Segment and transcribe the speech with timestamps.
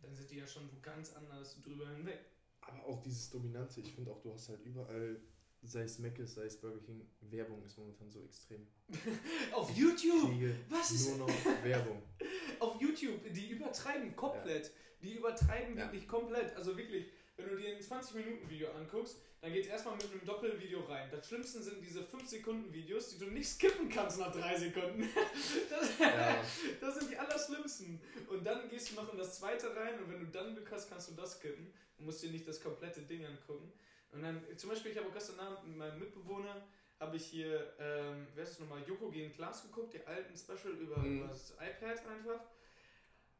[0.00, 2.20] dann sind die ja schon wo ganz anders drüber hinweg.
[2.60, 5.20] Aber auch dieses Dominante, ich finde auch, du hast halt überall,
[5.62, 8.66] sei es Mc's, sei es Burger King, Werbung ist momentan so extrem.
[9.52, 10.30] Auf YouTube!
[10.30, 12.00] Kriege Was ist- nur noch Werbung.
[12.60, 14.70] Auf YouTube, die übertreiben komplett.
[15.02, 15.84] Die übertreiben Ja.
[15.84, 16.54] wirklich komplett.
[16.56, 17.06] Also wirklich,
[17.38, 21.08] wenn du dir ein 20-Minuten-Video anguckst, dann geht es erstmal mit einem Doppelvideo rein.
[21.12, 25.08] Das Schlimmste sind diese 5-Sekunden-Videos, die du nicht skippen kannst nach 3 Sekunden.
[25.70, 26.42] Das, Ja.
[26.80, 28.00] das sind die allerschlimmsten.
[28.28, 30.90] Und dann gehst du noch in das zweite rein und wenn du dann Glück hast,
[30.90, 31.72] kannst du das skippen.
[31.96, 33.72] Du musst dir nicht das komplette Ding angucken.
[34.10, 36.66] Und dann, zum Beispiel, ich habe auch gestern Abend mit meinem Mitbewohner,
[36.98, 40.74] habe ich hier, ähm, wer ist das nochmal, Joko gegen Glas geguckt, die alten Special
[40.74, 41.18] über, Mhm.
[41.18, 42.40] über das iPad einfach.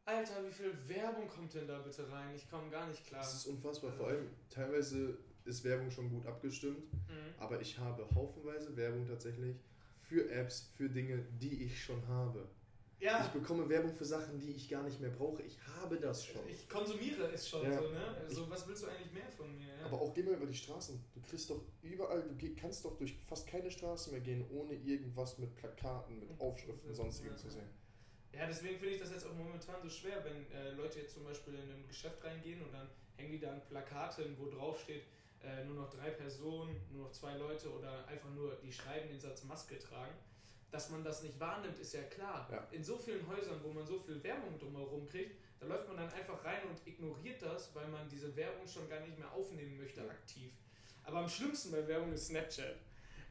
[0.09, 2.34] Alter, wie viel Werbung kommt denn da bitte rein?
[2.34, 3.20] Ich komme gar nicht klar.
[3.20, 3.92] Das ist unfassbar.
[3.92, 7.34] Vor allem, teilweise ist Werbung schon gut abgestimmt, Mhm.
[7.37, 9.56] aber ich habe haufenweise Werbung tatsächlich
[10.01, 12.48] für Apps, für Dinge, die ich schon habe.
[13.01, 15.42] Ich Ja, bekomme Werbung für Sachen, die ich gar nicht mehr brauche.
[15.42, 16.41] Ich habe das schon.
[16.48, 17.79] ich konsumiere es schon Ja.
[17.81, 18.17] so, ne?
[18.25, 19.69] Also, was willst du eigentlich mehr von mir?
[19.79, 19.84] Ja?
[19.84, 20.98] Aber auch geh mal über die Straßen.
[21.14, 25.36] Du kriegst doch überall, du kannst doch durch fast keine Straße mehr gehen, ohne irgendwas
[25.39, 27.68] mit Plakaten, mit Aufschriften und sonstigem zu sehen.
[28.33, 31.24] Ja, deswegen finde ich das jetzt auch momentan so schwer, wenn äh, Leute jetzt zum
[31.24, 35.05] Beispiel in ein Geschäft reingehen und dann hängen die da an Plakaten, wo drauf steht,
[35.42, 39.18] äh, nur noch drei Personen, nur noch zwei Leute oder einfach nur, die schreiben den
[39.20, 40.14] Satz Maske tragen.
[40.70, 42.46] Dass man das nicht wahrnimmt, ist ja klar.
[42.52, 42.68] Ja.
[42.70, 46.12] In so vielen Häusern, wo man so viel Werbung drumherum kriegt, da läuft man dann
[46.12, 50.00] einfach rein und ignoriert das, weil man diese Werbung schon gar nicht mehr aufnehmen möchte
[50.02, 50.11] Ja.
[50.11, 50.52] aktiv.
[51.05, 52.77] Aber am schlimmsten bei Werbung ist Snapchat.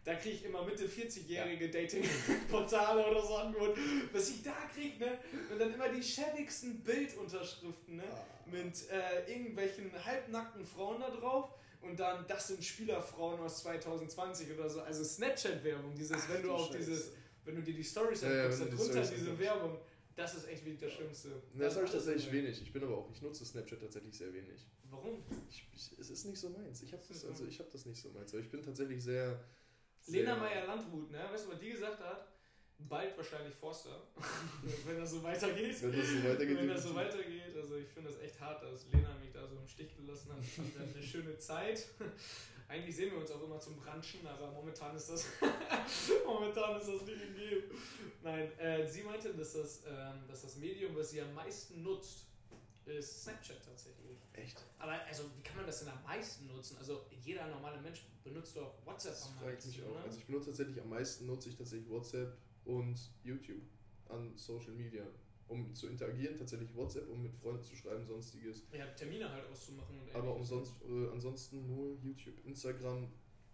[0.07, 3.77] Da kriege ich immer Mitte 40-jährige Dating-Portale oder so angeboten.
[4.13, 5.17] Was ich da kriege, ne?
[5.51, 8.03] Und dann immer die schäbigsten Bildunterschriften, ne?
[8.09, 8.25] Ah.
[8.49, 11.49] Mit äh, irgendwelchen halbnackten Frauen da drauf.
[11.81, 14.79] Und dann, das sind Spielerfrauen aus 2020 oder so.
[14.79, 16.77] Also Snapchat-Werbung, dieses, Ach wenn du auf Scheiße.
[16.77, 17.11] dieses,
[17.43, 19.39] wenn du dir die Stories Ja, ja, anguckst, wenn du die darunter Stories diese.
[19.39, 19.77] Werbung,
[20.15, 21.27] das ist echt wirklich das Schlimmste.
[21.27, 22.61] Ne, Das habe ich tatsächlich wenig.
[22.61, 24.65] Ich bin aber auch, ich nutze Snapchat tatsächlich sehr wenig.
[24.89, 25.21] Warum?
[25.49, 26.81] Ich, ich, es ist nicht so meins.
[26.81, 28.33] Ich habe Das also ich habe das nicht so meins.
[28.33, 29.37] Aber ich bin tatsächlich sehr.
[30.07, 31.19] Lena Meyer-Landrut, ne?
[31.31, 32.27] Weißt du, was die gesagt hat?
[32.79, 34.03] Bald wahrscheinlich Forster.
[34.85, 35.81] wenn das so weitergeht.
[35.81, 36.57] Wenn das so weitergeht.
[36.57, 39.55] Wenn das so weitergeht, also ich finde das echt hart, dass Lena mich da so
[39.57, 40.39] im Stich gelassen hat.
[40.41, 41.87] Ich hatte eine schöne Zeit.
[42.69, 45.25] Eigentlich sehen wir uns auch immer zum Branchen, aber momentan ist das
[46.25, 47.63] momentan ist das nicht gegeben.
[48.21, 52.25] Nein, äh, sie meinte, dass das, ähm, dass das Medium, was sie am meisten nutzt,
[52.95, 54.17] ist Snapchat tatsächlich.
[54.33, 54.63] Echt?
[54.79, 56.77] Aber also, wie kann man das denn am meisten nutzen?
[56.77, 59.89] Also jeder normale Mensch benutzt doch WhatsApp Das am meisten, mich auch.
[59.91, 60.03] oder?
[60.03, 63.61] Also ich benutze tatsächlich am meisten nutze ich tatsächlich WhatsApp und YouTube
[64.09, 65.03] an Social Media.
[65.49, 68.63] Um zu interagieren, tatsächlich WhatsApp, um mit Freunden zu schreiben, sonstiges.
[68.73, 72.35] ja, Termine halt auszumachen und Aber umsonst, äh, ansonsten nur YouTube.
[72.45, 73.09] Instagram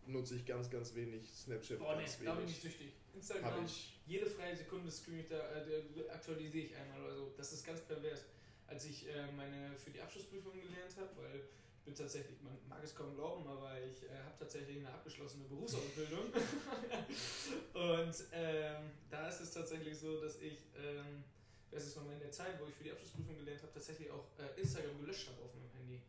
[0.07, 1.31] nutze ich ganz, ganz wenig.
[1.31, 2.55] Snapchat Boah, nee, ganz da bin wenig.
[2.57, 2.93] ich süchtig.
[3.13, 3.63] Instagram,
[4.07, 7.31] jede freie Sekunde screen ich da, äh, aktualisiere ich einmal oder so.
[7.37, 8.25] Das ist ganz pervers.
[8.67, 12.81] Als ich äh, meine für die Abschlussprüfung gelernt habe, weil ich bin tatsächlich, man mag
[12.83, 16.31] es kaum glauben, aber ich äh, habe tatsächlich eine abgeschlossene Berufsausbildung.
[17.73, 21.23] Und ähm, da ist es tatsächlich so, dass ich, ähm,
[21.71, 24.25] das ist nochmal in der Zeit, wo ich für die Abschlussprüfung gelernt habe, tatsächlich auch
[24.39, 26.01] äh, Instagram gelöscht habe auf meinem Handy.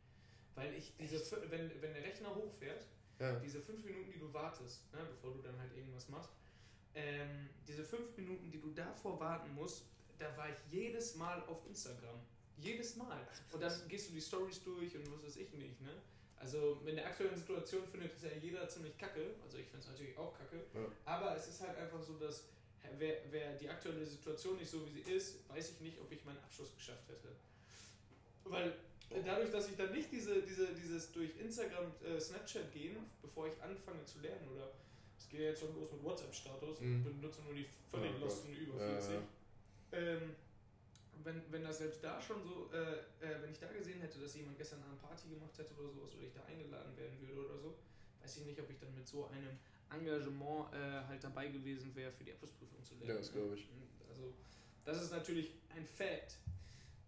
[0.54, 1.18] Weil ich diese,
[1.50, 2.86] wenn, wenn der Rechner hochfährt,
[3.18, 3.38] Ja.
[3.40, 6.30] diese fünf Minuten, die du wartest, ne, bevor du dann halt irgendwas machst,
[6.94, 9.86] ähm, diese fünf Minuten, die du davor warten musst,
[10.18, 12.20] da war ich jedes Mal auf Instagram.
[12.58, 13.26] Jedes Mal.
[13.52, 15.90] Und dann gehst du die Stories durch und was weiß ich nicht, ne?
[16.36, 19.34] Also in der aktuellen Situation findet es ja jeder ziemlich kacke.
[19.44, 20.64] Also ich finde es natürlich auch kacke.
[20.74, 20.80] Ja.
[21.06, 22.44] Aber es ist halt einfach so, dass
[22.98, 26.22] wer, wer die aktuelle Situation nicht so wie sie ist, weiß ich nicht, ob ich
[26.24, 27.28] meinen Abschluss geschafft hätte.
[28.44, 28.74] Weil
[29.24, 33.54] dadurch, dass ich dann nicht diese, diese, dieses durch Instagram, äh, Snapchat gehen, bevor ich
[33.62, 34.70] anfange zu lernen, oder
[35.18, 37.06] es geht ja jetzt schon los mit WhatsApp-Status Mhm.
[37.06, 38.20] und benutze nur die völlig Gott.
[38.20, 39.14] losten über Ja, 40.
[39.14, 39.98] ja.
[39.98, 40.34] Ähm,
[41.22, 44.34] wenn, wenn das selbst da schon so, äh, äh, wenn ich da gesehen hätte, dass
[44.34, 47.58] jemand gestern eine Party gemacht hätte oder sowas, oder ich da eingeladen werden würde oder
[47.58, 47.74] so,
[48.22, 49.58] weiß ich nicht, ob ich dann mit so einem
[49.90, 53.10] Engagement äh, halt dabei gewesen wäre, für die Abschlussprüfung zu lernen.
[53.10, 53.68] Ja, das glaube ich.
[54.08, 54.32] Also,
[54.84, 56.38] das ist natürlich ein Fact.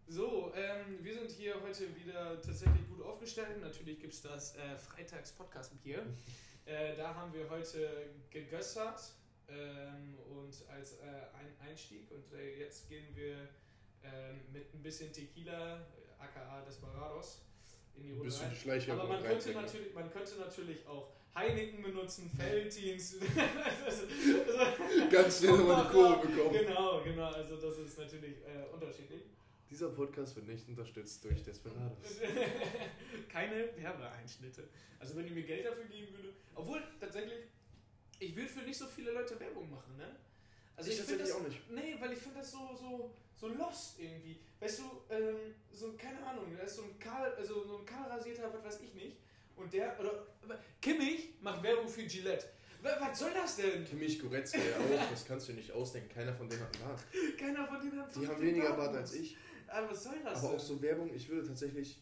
[0.09, 3.61] So, ähm, wir sind hier heute wieder tatsächlich gut aufgestellt.
[3.61, 6.07] Natürlich gibt es das äh, Freitags-Podcast-Bier.
[6.67, 9.01] äh, da haben wir heute gegössert
[9.49, 12.09] ähm, und als äh, ein Einstieg.
[12.13, 13.49] Und äh, jetzt gehen wir
[14.07, 15.87] ähm, mit ein bisschen Tequila,
[16.19, 17.43] aka Desperados,
[17.97, 18.25] in die Runde.
[18.25, 23.21] Bisschen die Schleiche Aber man könnte, natürlich, man könnte natürlich auch Heineken benutzen, Felddienst.
[25.11, 26.53] Ganz schnell nochmal die Kurve bekommen.
[26.53, 27.31] Genau, genau.
[27.31, 29.23] Also das ist natürlich äh, unterschiedlich.
[29.69, 32.21] Dieser Podcast wird nicht unterstützt durch Desperados.
[33.29, 34.69] Keine Werbeeinschnitte.
[34.99, 36.33] Also wenn ihr mir Geld dafür geben würde.
[36.55, 37.41] Obwohl, tatsächlich,
[38.19, 40.17] ich würde für nicht so viele Leute Werbung machen, ne?
[40.77, 41.71] Also Ich ich, finde das, auch nicht.
[41.71, 44.39] Nee, weil ich finde das so, so, so lost irgendwie.
[44.61, 48.09] Weißt du, ähm, so, keine Ahnung, da ist so ein Karl, also so ein Karl
[48.11, 49.17] rasierter, was weiß ich nicht.
[49.57, 50.27] Und der, oder,
[50.81, 52.47] Kimmich macht Werbung für Gillette.
[52.83, 53.85] Wa- Was soll das denn?
[53.85, 56.09] Kimmich Goretzka ja auch, das kannst du nicht ausdenken.
[56.15, 57.01] Keiner von denen hat einen Bart.
[57.39, 58.77] Keiner von denen hat Die fünf haben weniger Bart.
[58.93, 59.37] Bart als ich.
[59.69, 60.61] Aber was soll das Aber auch denn?
[60.67, 61.99] so Werbung, ich würde tatsächlich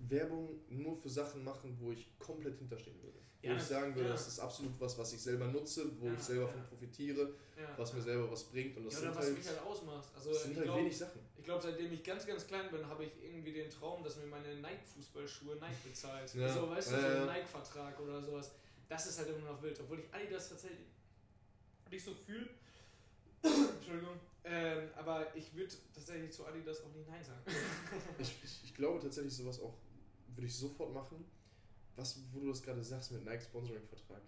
[0.00, 3.18] Werbung nur für Sachen machen, wo ich komplett hinterstehen würde.
[3.42, 4.14] Wo Ja, ich sagen würde, ja.
[4.14, 7.34] das ist absolut was, was ich selber nutze, wo Ja, ich selber von profitiere,
[7.76, 8.76] was mir selber was bringt.
[8.76, 10.08] Und das ja, oder was halt, mich halt ausmacht.
[10.14, 11.20] Also das sind ich halt glaube, wenig Sachen.
[11.36, 14.26] ich glaub, seitdem ich ganz, ganz klein bin, habe ich irgendwie den Traum, dass mir
[14.26, 16.34] meine Nike-Fußballschuhe Nike bezahlt.
[16.34, 16.52] Ja.
[16.52, 18.50] So, weißt du, so ein Nike-Vertrag oder sowas.
[18.88, 19.78] Das ist halt immer noch wild.
[19.80, 20.86] Obwohl ich Adidas tatsächlich
[21.90, 22.48] nicht so fühle.
[23.42, 24.18] Entschuldigung.
[24.44, 27.40] Ähm, aber ich würde tatsächlich zu Adidas auch nicht Nein sagen.
[28.18, 29.74] Ich, ich, ich glaube tatsächlich, sowas auch
[30.38, 31.24] würde ich sofort machen.
[31.96, 34.22] Was, wo du das gerade sagst mit Nike Sponsoring-Vertrag.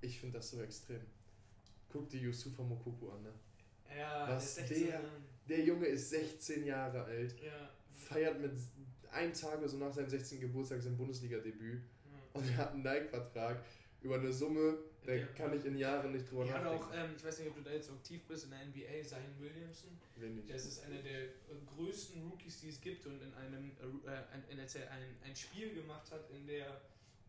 [0.00, 1.00] Ich finde das so extrem.
[1.88, 3.32] Guck dir Yusufa Mokoku an, ne?
[3.96, 5.08] ja, Was der- so,
[5.48, 8.50] Der Junge ist 16 Jahre alt, ja, feiert mit
[9.12, 10.40] einem Tag oder so nach seinem 16.
[10.40, 12.40] Geburtstag sein Bundesliga-Debüt ja.
[12.40, 13.62] und er hat einen Nike-Vertrag
[14.02, 16.68] über eine Summe, da Der- kann ich in Jahren nicht drüber nachdenken.
[16.68, 19.02] auch, ähm, ich weiß nicht, ob du da jetzt so aktiv bist in der NBA,
[19.04, 19.90] Zion Williamson.
[20.16, 20.48] Wenn nicht.
[20.50, 21.30] Das ist einer der äh,
[21.76, 23.70] größten Rookies, die es gibt und in einem,
[24.06, 26.80] äh, in, als er ein, ein Spiel gemacht hat in der,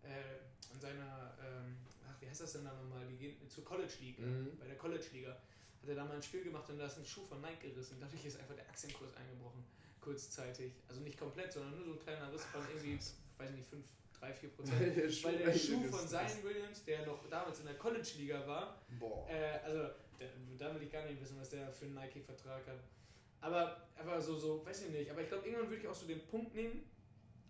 [0.03, 0.39] äh,
[0.73, 1.75] in seiner, ähm,
[2.07, 4.57] ach, wie heißt das denn da nochmal, die gehen zur College League, Mhm.
[4.59, 7.05] bei der College Liga, hat er da mal ein Spiel gemacht und da ist ein
[7.05, 7.97] Schuh von Nike gerissen.
[7.99, 9.63] Dadurch ist einfach der Aktienkurs eingebrochen,
[10.01, 10.71] kurzzeitig.
[10.87, 12.97] Also nicht komplett, sondern nur so ein kleiner Riss von irgendwie,
[13.37, 13.85] weiß ich nicht, 5,
[14.25, 14.79] 3, 4 Prozent.
[15.23, 16.07] Weil der Schuh von.
[16.07, 18.81] Zion Williams, der noch damals in der College Liga war,
[19.29, 19.79] äh, also,
[20.19, 20.25] da,
[20.57, 22.79] da will ich gar nicht wissen, was der für einen Nike-Vertrag hat.
[23.41, 25.11] Aber, aber so, so, weiß ich nicht.
[25.11, 26.83] Aber ich glaube, irgendwann würde ich auch so den Punkt nehmen,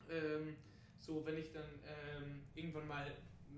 [0.10, 0.56] ähm,
[1.00, 3.06] so, wenn ich dann ähm, irgendwann mal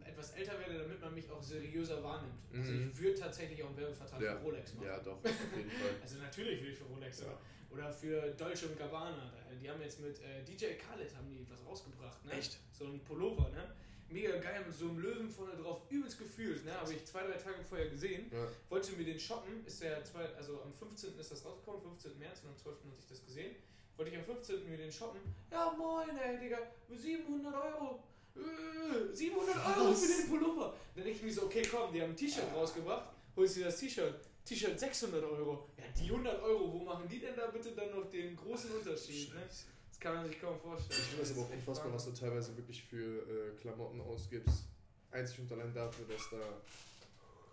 [0.06, 2.36] etwas älter werde, damit man mich auch seriöser wahrnimmt.
[2.54, 2.90] Also, Mhm.
[2.92, 4.36] ich würde tatsächlich auch einen Werbevertrag Ja.
[4.36, 4.88] für Rolex machen.
[4.88, 5.25] Ja, doch, auf
[5.56, 5.90] jeden Fall.
[6.02, 7.28] Also, natürlich würde ich für Rolex Ja.
[7.28, 7.38] machen.
[7.69, 9.34] Oder für Dolce und Gabbana.
[9.62, 12.31] Die haben jetzt mit äh, DJ Khaled haben die was rausgebracht, ne?
[12.34, 12.60] Echt?
[12.72, 13.75] So ein Pullover, ne?
[14.10, 16.74] Mega geil mit so einem Löwen vorne drauf, übelst gefühlt, ne?
[16.80, 18.31] Habe ich zwei, drei Tage vorher gesehen.
[18.31, 18.48] Ja.
[18.69, 21.18] Wollte mir den shoppen, ist der zwei, also am 15.
[21.19, 22.18] ist das rausgekommen, 15.
[22.18, 22.78] März und am 12.
[22.78, 23.56] hatte ich das gesehen.
[23.98, 24.70] Wollte ich am 15.
[24.70, 25.20] mir den shoppen.
[25.52, 26.60] Ja, moin, ey, Digga,
[26.90, 28.04] 700 Euro.
[28.36, 30.06] Äh, 700 Euro Was?
[30.06, 30.74] für den Pullover.
[30.96, 33.10] Dann denke ich mir so, okay, komm, die haben ein T-Shirt rausgebracht.
[33.36, 34.16] Holst dir das T-Shirt.
[34.48, 35.68] T-Shirt 600 Euro.
[35.78, 39.34] Ja, die 100 Euro, wo machen die denn da bitte dann noch den großen Unterschied?
[39.34, 39.42] Ne?
[39.48, 41.00] Das kann man sich kaum vorstellen.
[41.01, 44.63] Ich finde das aber auch unfassbar, was du teilweise wirklich für äh, Klamotten ausgibst.
[45.12, 46.38] Einzig und allein dafür, dass da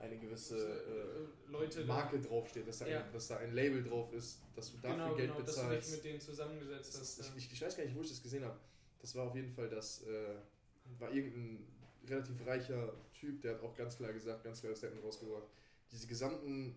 [0.05, 3.05] eine gewisse Äh, äh, Leute Marke draufsteht, dass da, Ja.
[3.05, 5.61] ein, dass da ein Label drauf ist, dass du dafür genau, Geld genau, dass du
[5.63, 5.93] dich bezahlst.
[5.93, 7.19] mit denen zusammengesetzt Das hast.
[7.21, 7.35] ist, ja.
[7.37, 8.57] ich, ich, ich weiß gar nicht, wo ich das gesehen habe.
[9.01, 10.35] Das war auf jeden Fall das, äh,
[10.99, 11.67] war irgendein
[12.09, 15.45] relativ reicher Typ, der hat auch ganz klar gesagt, ganz klar das Statement rausgebracht.
[15.93, 16.77] Diese gesamten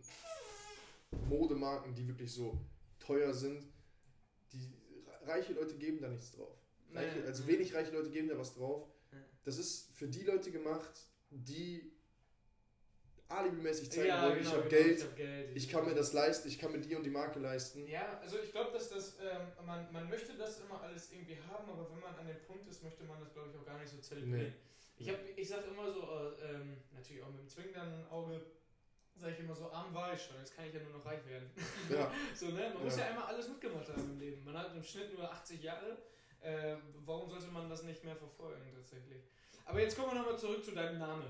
[1.28, 2.60] Modemarken, die wirklich so
[3.00, 3.66] teuer sind,
[4.54, 4.74] die
[5.24, 6.58] reiche Leute geben da nichts drauf.
[6.94, 7.54] Reiche, Nee, also nee.
[7.54, 8.88] wenig reiche Leute geben da was drauf.
[9.44, 10.92] Das ist für die Leute gemacht,
[11.30, 11.94] die
[13.30, 15.96] alibimäßig zeigen ja, wollen, genau, ich habe genau, Geld, Ich, hab Geld, ich kann mir
[15.96, 17.88] das leisten, ich kann mir die und die Marke leisten.
[17.88, 21.70] Ja, also ich glaube, dass das, ähm, man, man möchte das immer alles irgendwie haben,
[21.70, 23.90] aber wenn man an dem Punkt ist, möchte man das, glaube ich, auch gar nicht
[23.90, 24.54] so zelebrieren.
[24.98, 28.42] Ich, hab, ich sage immer so, äh, ähm, natürlich auch mit dem zwingenden Auge,
[29.20, 31.26] sage ich immer so, arm war ich schon, jetzt kann ich ja nur noch reich
[31.28, 31.50] werden.
[31.90, 32.12] Ja.
[32.36, 32.72] so, ne?
[32.74, 33.04] Man muss Ja.
[33.06, 34.44] ja einmal alles mitgemacht haben im Leben.
[34.44, 35.98] Man hat im Schnitt nur 80 Jahre.
[36.42, 39.24] Äh, warum sollte man das nicht mehr verfolgen, tatsächlich?
[39.66, 41.26] Aber jetzt kommen wir nochmal zurück zu deinem Namen.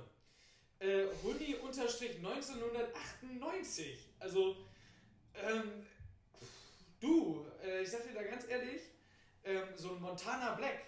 [0.79, 3.97] Äh, Huni unterstrich 1998.
[4.19, 4.57] Also,
[5.33, 5.85] ähm,
[6.99, 8.81] du, äh, ich sag dir da ganz ehrlich,
[9.43, 10.81] ähm, so ein Montana Black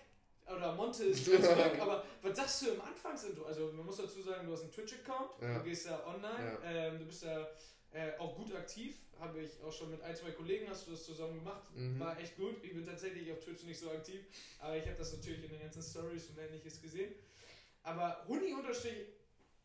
[0.56, 1.40] oder Monte ist Black,
[1.82, 3.46] aber was sagst du im Anfangsintro?
[3.46, 5.58] Also, man muss dazu sagen, du hast einen Twitch-Account, Ja.
[5.60, 6.72] du gehst da online, Ja.
[6.72, 7.48] ähm, du bist da
[7.92, 11.04] Äh, auch gut aktiv, habe ich auch schon mit ein, zwei Kollegen hast du das
[11.06, 11.64] zusammen gemacht.
[11.74, 12.00] Mhm.
[12.00, 12.64] War echt gut.
[12.64, 14.22] Ich bin tatsächlich auf Twitch nicht so aktiv,
[14.60, 17.12] aber ich habe das natürlich in den ganzen Stories und ähnliches gesehen.
[17.82, 18.24] Aber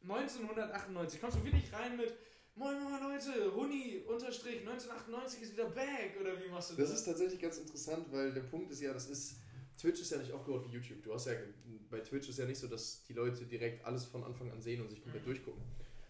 [0.07, 2.15] Huni-1998, kommst du wirklich rein mit
[2.57, 6.91] Moin Moin Leute, Huni-1998 ist wieder back oder wie machst du das?
[6.91, 9.37] Das ist tatsächlich ganz interessant, weil der Punkt ist ja, das ist.
[9.85, 11.03] Twitch ist ja nicht aufgebaut wie YouTube.
[11.03, 11.35] Du hast ja
[11.91, 14.81] bei Twitch ist ja nicht so, dass die Leute direkt alles von Anfang an sehen
[14.81, 15.27] und sich komplett Mhm.
[15.27, 15.63] durchgucken.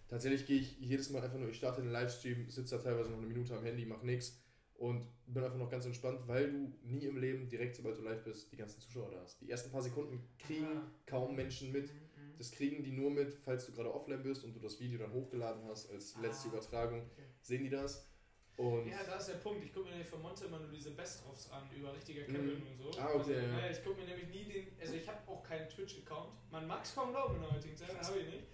[0.07, 3.19] Tatsächlich gehe ich jedes Mal einfach nur, ich starte einen Livestream, sitze da teilweise noch
[3.19, 4.39] eine Minute am Handy, mache nichts
[4.75, 8.23] und bin einfach noch ganz entspannt, weil du nie im Leben direkt, sobald du live
[8.23, 9.41] bist, die ganzen Zuschauer da hast.
[9.41, 10.89] Die ersten paar Sekunden kriegen Ah.
[11.07, 11.87] kaum Menschen mit.
[11.93, 12.37] Mhm, mhm.
[12.39, 15.13] Das kriegen die nur mit, falls du gerade offline bist und du das Video dann
[15.13, 17.01] hochgeladen hast als letzte Ah, Übertragung.
[17.01, 17.23] okay.
[17.41, 18.07] Sehen die das?
[18.57, 19.65] Und Ja, da ist der Punkt.
[19.65, 22.33] Ich gucke mir nämlich von Monte immer nur diese Best-ofs an über richtiger Mhm.
[22.35, 22.99] Kevin und so.
[23.01, 23.41] Ah, okay, Also, ja.
[23.49, 24.67] ne, Ich gucke mir nämlich nie den.
[24.81, 26.31] Also, ich habe auch keinen Twitch-Account.
[26.53, 28.45] Man mag es kaum glauben in der heutigen Zeit, habe ich nicht.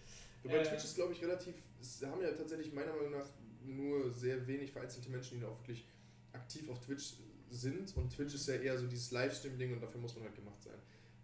[0.43, 1.55] Wobei Äh, Twitch ist, glaube ich, relativ.
[1.81, 3.27] Es haben ja tatsächlich meiner Meinung nach
[3.63, 5.87] nur sehr wenig vereinzelte Menschen, die auch wirklich
[6.33, 7.15] aktiv auf Twitch
[7.51, 7.95] sind.
[7.97, 10.79] Und Twitch ist ja eher so dieses Livestream-Ding und dafür muss man halt gemacht sein.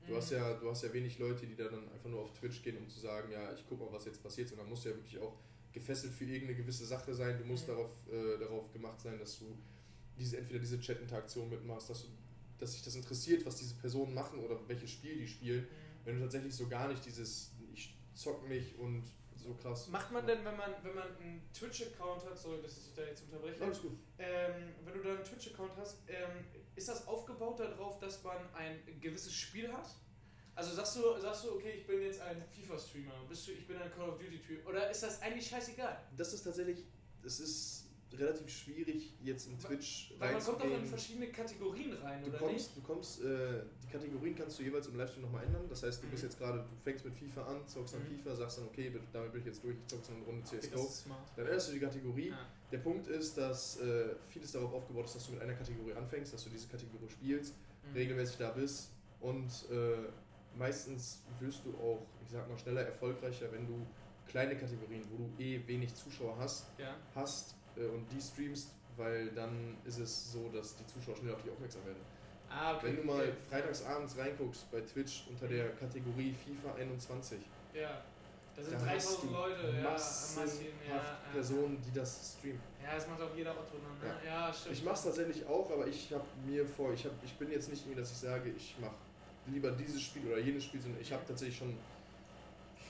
[0.07, 0.37] Du hast Mhm.
[0.37, 2.89] ja, du hast ja wenig Leute, die da dann einfach nur auf Twitch gehen, um
[2.91, 5.35] zu sagen, ja, ich guck mal, was jetzt passiert, sondern musst du ja wirklich auch
[5.77, 7.37] gefesselt für irgendeine gewisse Sache sein.
[7.39, 7.73] Du musst Mhm.
[7.73, 9.47] darauf, äh, darauf gemacht sein, dass du
[10.19, 12.09] diese, entweder diese Chat-Interaktion mitmachst, dass, du,
[12.59, 15.63] dass sich das interessiert, was diese Personen machen oder welches Spiel die spielen.
[15.65, 16.07] Mhm.
[16.07, 19.05] Wenn du tatsächlich so gar nicht dieses, ich zock mich und
[19.37, 19.89] so krass.
[19.89, 23.23] Macht man denn, wenn man, wenn man einen Twitch-Account hat, sorry, dass ich da jetzt
[23.25, 23.93] unterbreche, Alles gut.
[24.19, 28.79] ähm, wenn du da einen Twitch-Account hast, ähm, ist das aufgebaut darauf, dass man ein
[29.01, 29.89] gewisses Spiel hat?
[30.57, 33.77] Also sagst du, sagst du, okay, ich bin jetzt ein FIFA-Streamer, bist du, ich bin
[33.77, 35.99] ein Call of Duty-Streamer, oder ist das eigentlich scheißegal?
[36.17, 36.79] Das ist tatsächlich,
[37.23, 37.83] es ist
[38.15, 42.39] relativ schwierig, jetzt in Twitch Weil man kommt doch in verschiedene Kategorien rein, Du oder
[42.39, 45.67] kommst, du kommst, äh, die Kategorien kannst du jeweils im Livestream nochmal ändern.
[45.69, 46.29] Das heißt, du bist Mhm.
[46.31, 48.07] jetzt gerade, du fängst mit FIFA an, zockst Mhm.
[48.23, 50.55] FIFA, sagst dann, okay, damit bin ich jetzt durch, zockst dann eine Runde nicht?
[50.55, 51.15] Okay, CSGO.
[51.37, 52.29] dann änderst du die Kategorie.
[52.31, 52.47] Ja.
[52.73, 56.33] Der Punkt ist, dass äh, vieles darauf aufgebaut ist, dass du mit einer Kategorie anfängst,
[56.33, 57.53] dass du diese Kategorie spielst,
[57.85, 57.93] Mhm.
[57.95, 58.89] regelmäßig da bist
[59.21, 60.09] und äh,
[60.59, 63.87] meistens wirst du auch, ich sag mal, schneller erfolgreicher, wenn du
[64.29, 66.95] kleine Kategorien, wo du eh wenig Zuschauer hast, Ja.
[67.15, 71.43] hast äh, und die streamst, weil dann ist es so, dass die Zuschauer schnell auf
[71.43, 72.01] dich aufmerksam werden.
[72.49, 72.87] Ah, okay.
[72.87, 77.39] Wenn du mal freitagsabends reinguckst bei Twitch unter der Kategorie FIFA 21,
[77.75, 78.03] Ja.
[78.55, 81.19] Da sind da hast 3000 du Leute, ja, massenhaft ja, ja.
[81.31, 82.61] Personen, die das streamen.
[82.83, 84.11] Ja, das macht auch jeder Otto ne?
[84.25, 84.75] Ja, stimmt.
[84.77, 87.69] Ich mache es tatsächlich auch, aber ich habe mir vor, ich, hab, ich bin jetzt
[87.69, 88.95] nicht irgendwie, dass ich sage, ich mache
[89.53, 91.71] lieber dieses Spiel oder jenes Spiel, sondern ich habe tatsächlich schon,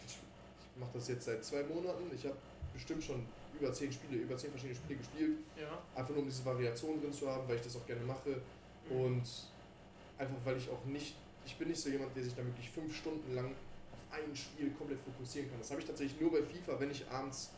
[0.07, 2.37] ich mache das jetzt seit zwei Monaten, ich habe
[2.73, 3.25] bestimmt schon
[3.59, 5.79] über zehn Spiele, über zehn verschiedene Spiele gespielt, Ja.
[5.95, 8.41] einfach nur um diese Variation drin zu haben, weil ich das auch gerne mache
[8.91, 9.01] Mhm.
[9.01, 9.23] und
[10.19, 12.95] einfach weil ich auch nicht, ich bin nicht so jemand, der sich da wirklich fünf
[12.97, 13.53] Stunden lang
[13.93, 15.59] auf ein Spiel komplett fokussieren kann.
[15.59, 17.51] Das habe ich tatsächlich nur bei FIFA, wenn ich abends,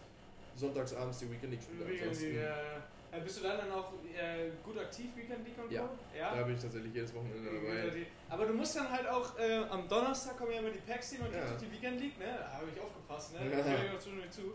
[0.54, 1.84] sonntags abends die Weekend League spiele.
[1.84, 2.82] Ansonsten- ja, ja.
[3.10, 5.82] Äh, Bist du dann dann auch äh, gut aktiv, Weekend League und Ja.
[5.86, 5.88] Co?
[6.16, 6.34] Ja.
[6.36, 8.06] Da bin ich tatsächlich jedes Wochenende dabei.
[8.28, 11.30] Aber du musst dann halt auch, äh, am Donnerstag kommen ja immer die Packs, man
[11.30, 11.46] kriegt Ja.
[11.50, 12.36] durch die Weekend League, ne?
[12.38, 13.40] Da habe ich aufgepasst, ne?
[13.50, 13.58] Ja.
[13.58, 14.52] Da höre ich auch zwischendurch zu.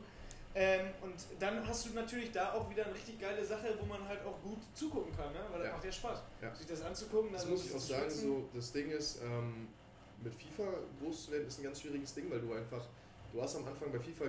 [0.56, 4.08] Ähm, und dann hast du natürlich da auch wieder eine richtig geile Sache, wo man
[4.08, 5.40] halt auch gut zugucken kann, ne?
[5.52, 5.74] Weil das Ja.
[5.74, 6.22] macht ja Spaß.
[6.44, 6.54] Ja.
[6.54, 8.28] Sich das anzugucken, Das muss ich auch sagen, schwitzen.
[8.28, 9.68] so das Ding ist, ähm,
[10.22, 10.70] mit FIFA
[11.02, 12.86] groß zu werden ist ein ganz schwieriges Ding, weil du einfach,
[13.34, 14.26] du hast am Anfang bei FIFA,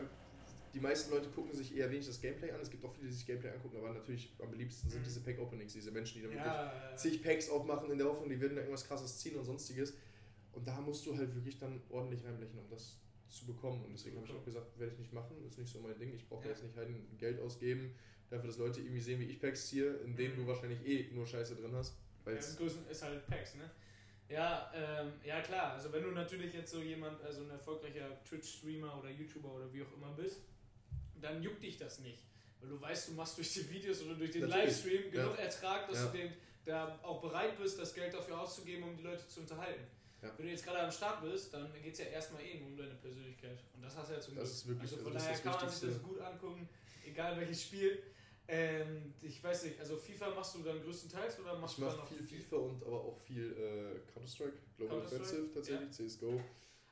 [0.74, 3.12] die meisten Leute gucken sich eher wenig das Gameplay an, es gibt auch viele, die
[3.14, 5.04] sich Gameplay angucken, aber natürlich am beliebtesten sind Mhm.
[5.04, 8.28] diese Pack-Openings, diese Menschen, die dann wirklich Ja, äh, zig Packs aufmachen in der Hoffnung,
[8.28, 9.94] die werden da irgendwas krasses ziehen und sonstiges.
[10.52, 13.84] Und da musst du halt wirklich dann ordentlich reinblechen, um das zu bekommen.
[13.84, 16.12] Und deswegen habe ich auch gesagt, werde ich nicht machen, ist nicht so mein Ding.
[16.14, 16.50] Ich brauche Ja.
[16.50, 17.94] jetzt nicht Heiden Geld ausgeben,
[18.30, 20.42] dafür, dass Leute irgendwie sehen, wie ich Packs ziehe, in denen Mhm.
[20.42, 21.94] du wahrscheinlich eh nur Scheiße drin hast.
[22.26, 23.70] Ja, Weil's, im Größten ist halt Packs, ne?
[24.28, 28.98] Ja, ähm, ja klar, also wenn du natürlich jetzt so jemand, also ein erfolgreicher Twitch-Streamer
[28.98, 30.40] oder YouTuber oder wie auch immer bist,
[31.20, 32.18] dann juckt dich das nicht.
[32.60, 35.44] Weil du weißt, du machst durch die Videos oder durch den Natürlich, Livestream genug ja.
[35.44, 36.06] Ertrag, dass Ja.
[36.06, 36.32] du den,
[36.64, 39.82] da auch bereit bist, das Geld dafür auszugeben, um die Leute zu unterhalten.
[40.22, 40.32] Ja.
[40.38, 42.76] Wenn du jetzt gerade am Start bist, dann geht es ja erstmal eh nur um
[42.78, 43.58] deine Persönlichkeit.
[43.74, 44.54] Und das hast du ja zum Das Glück.
[44.54, 46.68] ist wirklich- also von also daher das kann man sich das gut angucken,
[47.06, 48.02] egal welches Spiel.
[48.46, 51.96] Ähm, ich weiß nicht, also FIFA machst du dann größtenteils oder machst ich du dann
[51.98, 56.40] mache noch viel FIFA und aber auch viel äh, Counter-Strike, Global Counter-Strike, Offensive tatsächlich, CSGO.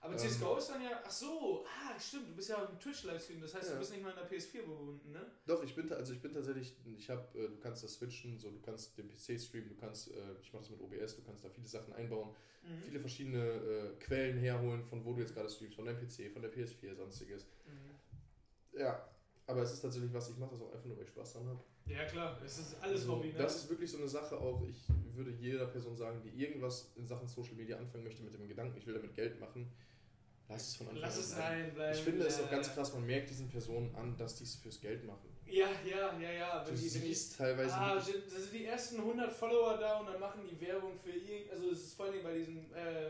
[0.02, 3.40] Aber Ähm, CSGO ist dann ja, ach so, ah, stimmt, du bist ja im Twitch-Livestream,
[3.40, 3.75] das heißt, Ja.
[3.75, 5.25] du bist nicht mal in der PS4 verbunden, ne?
[5.47, 8.50] Doch, ich bin, also ich bin tatsächlich, ich habe, äh, du kannst das switchen, so
[8.50, 11.44] du kannst den PC streamen, du kannst, äh, ich mache das mit OBS, du kannst
[11.44, 12.30] da viele Sachen einbauen,
[12.64, 12.82] Mhm.
[12.82, 16.42] viele verschiedene äh, Quellen herholen, von wo du jetzt gerade streamst, von deinem PC, von
[16.42, 17.47] der PS4, sonstiges.
[17.66, 18.78] Mhm.
[18.80, 19.09] Ja,
[19.47, 21.47] aber es ist tatsächlich was, ich mache das auch einfach nur, weil ich Spaß dran
[21.47, 21.61] habe.
[21.87, 23.38] Ja, klar, es ist alles Also, Hobby, ne?
[23.38, 27.06] Das ist wirklich so eine Sache auch, ich würde jeder Person sagen, die irgendwas in
[27.06, 29.71] Sachen Social Media anfangen möchte mit dem Gedanken, ich will damit Geld machen,
[30.52, 31.99] lass es von Anfang Lass an es sein, bleiben.
[31.99, 34.56] Ich finde es ja, auch ganz krass, man merkt diesen Personen an, dass die es
[34.56, 35.28] fürs Geld machen.
[35.47, 36.64] Ja, ja, ja, ja.
[36.64, 37.75] Du siehst teilweise.
[37.75, 41.50] Ah, sind, sind die ersten 100 Follower da und dann machen die Werbung für irgend.
[41.50, 43.09] Also, es ist vor allem bei diesen äh,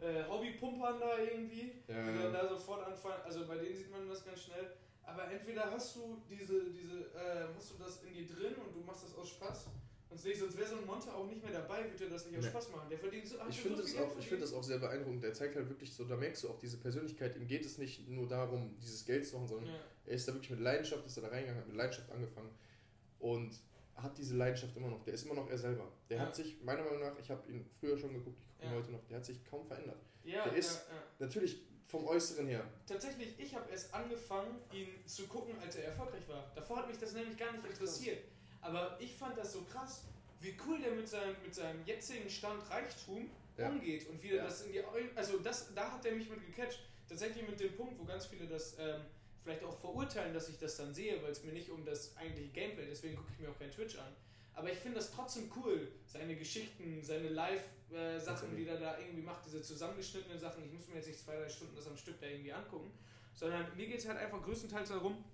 [0.00, 2.12] äh, Hobbypumpern da irgendwie, Ja.
[2.12, 3.22] die dann da sofort anfangen.
[3.24, 4.70] Also, bei denen sieht man das ganz schnell.
[5.02, 8.80] Aber entweder hast du diese, diese, äh, hast du das in dir drin und du
[8.86, 9.66] machst das aus Spaß.
[10.10, 12.36] Sonst, nicht, sonst wäre so ein Monte auch nicht mehr dabei, würde er das nicht
[12.36, 12.50] aus Nee.
[12.50, 12.88] Spaß machen.
[12.90, 15.22] Der verdient so, Ich finde so das, auch- ich find das auch sehr beeindruckend.
[15.22, 17.36] Der zeigt halt wirklich so, da merkst du auch diese Persönlichkeit.
[17.36, 19.80] Ihm geht es nicht nur darum, dieses Geld zu machen, sondern Ja.
[20.06, 22.50] er ist da wirklich mit Leidenschaft, ist da reingegangen, hat mit Leidenschaft angefangen
[23.20, 23.52] und
[23.96, 25.02] hat diese Leidenschaft immer noch.
[25.04, 25.86] Der ist immer noch er selber.
[26.08, 26.22] Der Ja.
[26.24, 28.78] hat sich, meiner Meinung nach, ich habe ihn früher schon geguckt, ich gucke ihn Ja.
[28.78, 29.98] heute noch, der hat sich kaum verändert.
[30.24, 30.82] Ja, Der ist-.
[31.18, 32.64] Natürlich vom Äußeren her.
[32.86, 36.50] Tatsächlich, ich habe erst angefangen, ihn zu gucken, als er erfolgreich war.
[36.54, 38.18] Davor hat mich das nämlich gar nicht interessiert.
[38.62, 40.04] Aber ich fand das so krass,
[40.40, 43.68] wie cool der mit seinem, mit seinem jetzigen Stand Reichtum Ja.
[43.68, 44.44] umgeht und wie er Ja.
[44.44, 44.82] das in die.
[45.14, 46.80] Also, das, da hat er mich mit gecatcht.
[47.08, 49.00] Tatsächlich mit dem Punkt, wo ganz viele das ähm,
[49.42, 52.50] vielleicht auch verurteilen, dass ich das dann sehe, weil es mir nicht um das eigentliche
[52.50, 54.14] Gameplay, deswegen gucke ich mir auch kein Twitch an.
[54.54, 59.44] Aber ich finde das trotzdem cool, seine Geschichten, seine Live-Sachen, die er da irgendwie macht,
[59.46, 60.64] diese zusammengeschnittenen Sachen.
[60.64, 62.90] Ich muss mir jetzt nicht zwei, drei Stunden das am Stück da irgendwie angucken,
[63.34, 65.24] sondern mir geht es halt einfach größtenteils darum,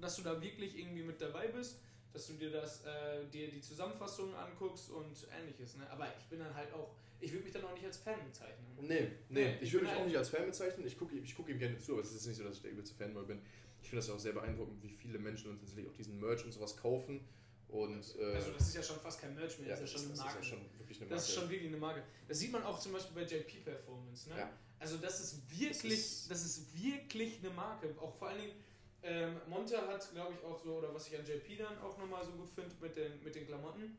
[0.00, 1.78] dass du da wirklich irgendwie mit dabei bist,
[2.12, 5.76] dass du dir das, äh, dir die Zusammenfassungen anguckst und ähnliches.
[5.76, 5.88] Ne?
[5.90, 6.90] Aber ich bin dann halt auch,
[7.20, 8.66] ich würde mich dann auch nicht als Fan bezeichnen.
[8.80, 10.86] Nee, nee, Nee, ich ich würde mich auch nicht als Fan bezeichnen.
[10.86, 12.72] Ich gucke ich guck ihm gerne zu, aber es ist nicht so, dass ich der
[12.72, 13.40] übelste Fanboy bin.
[13.80, 16.44] Ich finde das ja auch sehr beeindruckend, wie viele Menschen dann tatsächlich auch diesen Merch
[16.44, 17.20] und sowas kaufen.
[17.68, 19.98] Und, äh, Also das ist ja schon fast kein Merch mehr, ja, das ist ja
[19.98, 20.38] schon eine das Marke.
[20.40, 21.14] ist ja schon wirklich eine Marke.
[21.14, 22.02] Das ist schon wirklich eine Marke.
[22.28, 24.28] Das sieht man auch zum Beispiel bei JP Performance.
[24.28, 24.36] Ne?
[24.38, 24.52] Ja.
[24.78, 27.94] Also das ist wirklich, Das das ist- ist, wirklich eine Marke.
[27.98, 28.52] Auch vor allen Dingen,
[29.02, 32.24] ähm, Monte hat, glaube ich, auch so, oder was ich an JP dann auch nochmal
[32.24, 33.96] so gut finde mit den, mit den Klamotten,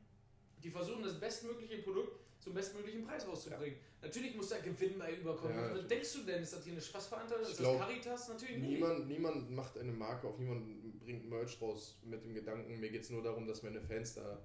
[0.64, 3.78] die versuchen das bestmögliche Produkt zum bestmöglichen Preis rauszubringen.
[4.02, 5.58] Natürlich muss da Gewinn bei überkommen.
[5.58, 7.48] Ja, Was denkst du denn, ist das hier eine Spaßveranstaltung?
[7.50, 8.30] Ist das Caritas?
[8.30, 8.70] Natürlich nicht.
[8.72, 13.04] Niemand, niemand macht eine Marke auf, niemand bringt Merch raus mit dem Gedanken, mir geht
[13.04, 14.40] es nur darum, dass meine Fans da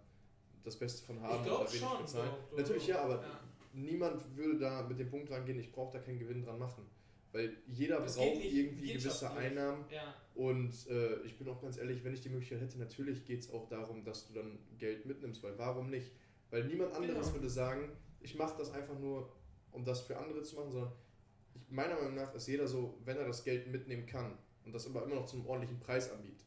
[0.64, 1.98] das Beste von haben ich glaube schon.
[2.02, 2.30] bezahlen.
[2.30, 2.88] doch, doch, Natürlich doch.
[2.88, 3.40] ja, aber Ja.
[3.72, 6.84] niemand würde da mit dem Punkt rangehen, ich brauche da keinen Gewinn dran machen.
[7.32, 9.30] Weil jeder Das braucht nicht irgendwie gewisse.
[9.30, 10.14] Einnahmen ja.
[10.34, 13.50] und äh, ich bin auch ganz ehrlich, wenn ich die Möglichkeit hätte, natürlich geht es
[13.52, 16.12] auch darum, dass du dann Geld mitnimmst, weil warum nicht?
[16.50, 17.34] Weil niemand anderes Genau.
[17.34, 19.30] würde sagen, ich mache das einfach nur,
[19.72, 20.92] um das für andere zu machen, sondern
[21.54, 24.86] ich, meiner Meinung nach ist jeder so, wenn er das Geld mitnehmen kann und das
[24.86, 26.46] aber immer noch zu einem ordentlichen Preis anbietet.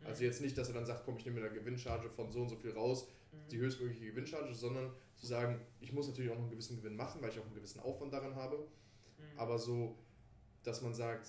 [0.00, 0.06] Mhm.
[0.06, 2.40] Also jetzt nicht, dass er dann sagt, komm, ich nehme mir eine Gewinncharge von so
[2.40, 3.48] und so viel raus, Mhm.
[3.50, 7.20] die höchstmögliche Gewinncharge, sondern zu sagen, ich muss natürlich auch noch einen gewissen Gewinn machen,
[7.20, 9.38] weil ich auch einen gewissen Aufwand daran habe, Mhm.
[9.38, 9.98] aber so,
[10.64, 11.28] dass man sagt,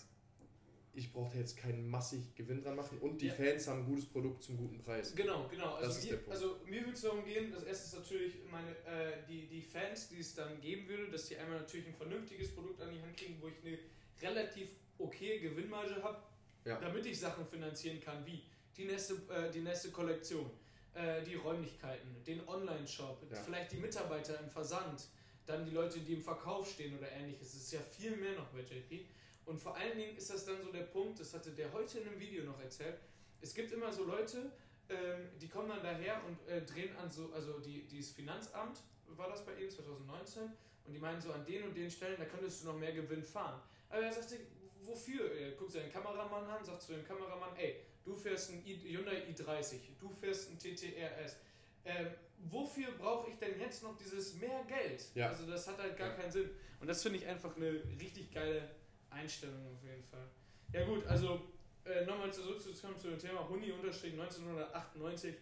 [0.93, 3.33] ich brauche da jetzt keinen massig Gewinn dran machen und die Ja.
[3.33, 5.13] Fans haben ein gutes Produkt zum guten Preis.
[5.13, 5.75] Genau, genau.
[5.77, 9.17] Das Also, ist mir, also mir würde es darum gehen, dass erstens natürlich meine, äh,
[9.27, 12.81] die, die Fans, die es dann geben würde, dass die einmal natürlich ein vernünftiges Produkt
[12.81, 13.77] an die Hand kriegen, wo ich eine
[14.21, 16.17] relativ okay Gewinnmarge habe,
[16.63, 16.79] Ja.
[16.79, 18.41] damit ich Sachen finanzieren kann, wie
[18.77, 20.49] die nächste, äh, die nächste Kollektion,
[20.93, 23.35] äh, die Räumlichkeiten, den Online-Shop, Ja.
[23.41, 25.09] vielleicht die Mitarbeiter im Versand,
[25.45, 27.49] dann die Leute, die im Verkauf stehen oder ähnliches.
[27.53, 29.05] Es ist ja viel mehr noch bei JP.
[29.45, 32.07] Und vor allen Dingen ist das dann so der Punkt, das hatte der heute in
[32.07, 32.97] einem Video noch erzählt,
[33.41, 34.51] es gibt immer so Leute,
[34.89, 39.29] ähm, die kommen dann daher und äh, drehen an so, also die, dieses Finanzamt, war
[39.29, 40.43] das bei ihm 2019,
[40.85, 43.23] und die meinen so, an den und den Stellen, da könntest du noch mehr Gewinn
[43.23, 43.61] fahren.
[43.89, 44.39] Aber er sagt sich,
[44.81, 45.31] wofür?
[45.31, 49.23] Er guckt seinen Kameramann an, sagt zu dem Kameramann, ey, du fährst einen I Hyundai
[49.31, 51.37] i30, du fährst einen TTRS.
[51.85, 52.07] Ähm,
[52.49, 55.03] wofür brauche ich denn jetzt noch dieses mehr Geld?
[55.15, 55.29] Ja.
[55.29, 56.15] Also das hat halt gar Ja.
[56.15, 56.49] keinen Sinn.
[56.79, 58.69] Und das finde ich einfach eine richtig geile
[59.15, 60.27] Einstellung auf jeden Fall.
[60.73, 61.41] Ja gut, also
[61.85, 65.33] äh, nochmal zurückzukommen zu dem Thema Huni-1998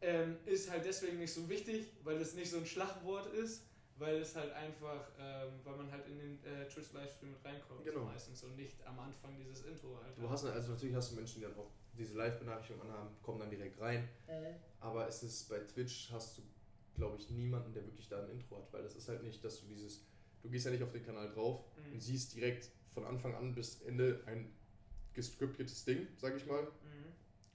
[0.00, 3.62] ähm, ist halt deswegen nicht so wichtig, weil es nicht so ein Schlagwort ist,
[3.98, 7.84] weil es halt einfach, ähm, weil man halt in den äh, Twitch Livestream mit reinkommt
[7.84, 8.04] Genau.
[8.04, 10.16] meistens und nicht am Anfang dieses Intro halt.
[10.18, 13.50] Du hast also natürlich hast du Menschen, die dann auch diese Live-Benachrichtigung anhaben, kommen dann
[13.50, 14.08] direkt rein.
[14.80, 16.42] Aber es ist bei Twitch hast du,
[16.96, 19.60] glaube ich, niemanden, der wirklich da ein Intro hat, weil das ist halt nicht, dass
[19.60, 20.04] du dieses,
[20.42, 21.92] du gehst ja nicht auf den Kanal drauf Mhm.
[21.94, 24.52] und siehst direkt von Anfang an bis Ende ein
[25.14, 26.62] gescriptetes Ding, sag ich mal.
[26.62, 26.68] Mhm.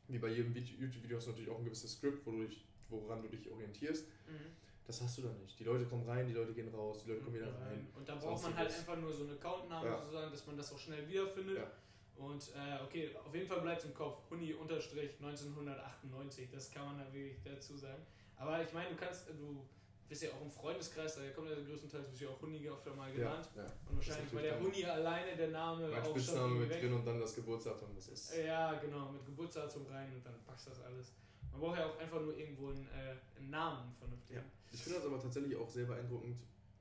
[0.07, 2.65] Wie bei jedem Video- YouTube-Video hast du natürlich auch ein gewisses Skript, wo du dich,
[2.89, 4.07] woran du dich orientierst.
[4.27, 4.55] Mhm.
[4.85, 5.59] Das hast du da nicht.
[5.59, 7.87] Die Leute kommen rein, die Leute gehen raus, die Leute kommen wieder rein.
[7.93, 9.99] Und da braucht man halt einfach nur so einen Accountnamen Ja.
[9.99, 11.57] sozusagen, dass man das auch schnell wiederfindet.
[11.57, 11.71] Ja.
[12.15, 14.29] Und äh, okay, auf jeden Fall bleibt im Kopf.
[14.31, 18.01] Huni-1998, das kann man da wirklich dazu sagen.
[18.37, 19.65] Aber ich meine, du kannst, du
[20.09, 22.93] bist ja auch im Freundeskreis, da kommt ja größtenteils, bist du ja auch Huni öfter
[22.95, 23.49] mal genannt.
[23.55, 23.69] Ja, ja.
[23.89, 26.81] Und wahrscheinlich bei der Huni alleine der Name Mein auch Spitzname schon mit weg.
[26.81, 28.35] drin und dann das Geburtsdatum, das ist.
[28.37, 31.13] Ja, genau, mit Geburtsdatum rein und dann passt das alles.
[31.51, 34.35] Man braucht ja auch einfach nur irgendwo einen, äh, einen Namen vernünftig.
[34.37, 34.43] Ja.
[34.71, 36.37] Ich finde das aber tatsächlich auch sehr beeindruckend,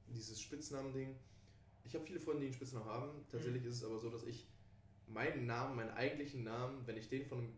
[0.08, 1.16] dieses Spitznamen-Ding.
[1.84, 3.10] Ich habe viele Freunde, die einen Spitznamen haben.
[3.30, 3.68] Tatsächlich Mhm.
[3.70, 4.46] ist es aber so, dass ich
[5.08, 7.52] meinen Namen, meinen eigentlichen Namen, wenn ich den von einem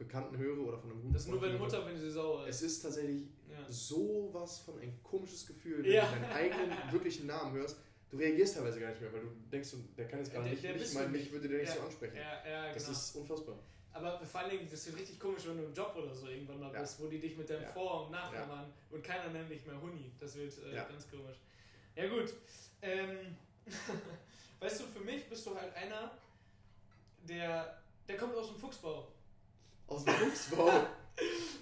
[0.00, 2.56] Bekannten höre oder von einem guten Das ist nur wenn Mutter, wenn sie sauer ist.
[2.56, 3.58] Es ist tatsächlich Ja.
[3.68, 6.06] sowas von ein komisches Gefühl, wenn Ja.
[6.06, 7.76] du deinen eigenen wirklichen Namen hörst.
[8.10, 10.62] Du reagierst teilweise gar nicht mehr, weil du denkst, der kann jetzt gar Der- nicht,
[10.64, 11.74] der mal du mich würde der nicht Ja.
[11.76, 12.16] so ansprechen.
[12.16, 12.96] Ja, ja, Das genau.
[12.98, 13.54] ist unfassbar.
[13.92, 16.60] Aber vor allen Dingen, das wird richtig komisch, wenn du im Job oder so irgendwann
[16.60, 17.66] mal bist, wo die dich mit deinem.
[17.72, 20.10] Vor- und Nachnamen und keiner nennt dich mehr Huni.
[20.18, 20.84] Das wird äh, Ja.
[20.84, 21.36] ganz komisch.
[21.96, 22.32] Ja gut.
[22.82, 23.36] Ähm,
[24.60, 26.12] weißt du, für mich bist du halt einer,
[27.28, 29.08] der, der kommt aus dem Fuchsbau.
[29.90, 30.70] Aus dem Fuchsbau.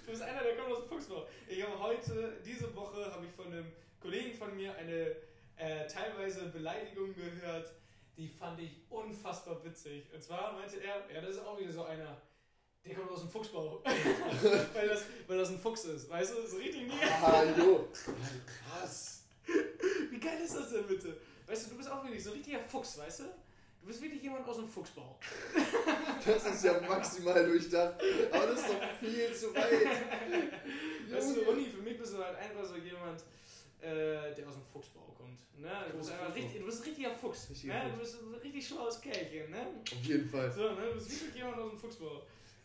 [0.05, 1.27] Du bist einer, der kommt aus dem Fuchsbau.
[1.47, 5.15] Ich habe heute, diese Woche, habe ich von einem Kollegen von mir eine
[5.57, 7.73] äh, teilweise Beleidigung gehört,
[8.15, 10.11] die fand ich unfassbar witzig.
[10.13, 12.21] Und zwar meinte er, ja, das ist auch wieder so einer,
[12.85, 13.83] der kommt aus dem Fuchsbau.
[14.73, 16.47] weil, das, weil das ein Fuchs ist, weißt du?
[16.47, 17.03] So richtig nie.
[17.03, 17.87] ah, jo.
[18.69, 19.25] Krass.
[20.09, 21.17] Wie geil ist das denn bitte?
[21.45, 23.23] Weißt du, du bist auch wirklich so ein richtiger Fuchs, weißt du?
[23.81, 25.17] Du bist wirklich jemand aus dem Fuchsbau.
[26.25, 27.95] Das ist ja maximal durchdacht.
[28.31, 29.87] Aber das ist doch viel zu weit.
[31.11, 31.49] Weißt du.
[31.49, 33.21] Uni, für mich bist du halt einfach so jemand,
[33.81, 35.39] äh, der aus dem Fuchsbau kommt.
[35.57, 35.71] Ne?
[35.91, 37.49] Du, bist einfach richtig, du bist ein richtiger Fuchs.
[37.49, 37.91] Richtiger ne?
[37.91, 39.49] Du bist ein richtig schlaues Kerlchen.
[39.49, 39.65] Ne?
[39.81, 40.51] Auf jeden Fall.
[40.51, 40.87] So, ne?
[40.89, 42.21] Du bist wirklich jemand aus dem Fuchsbau.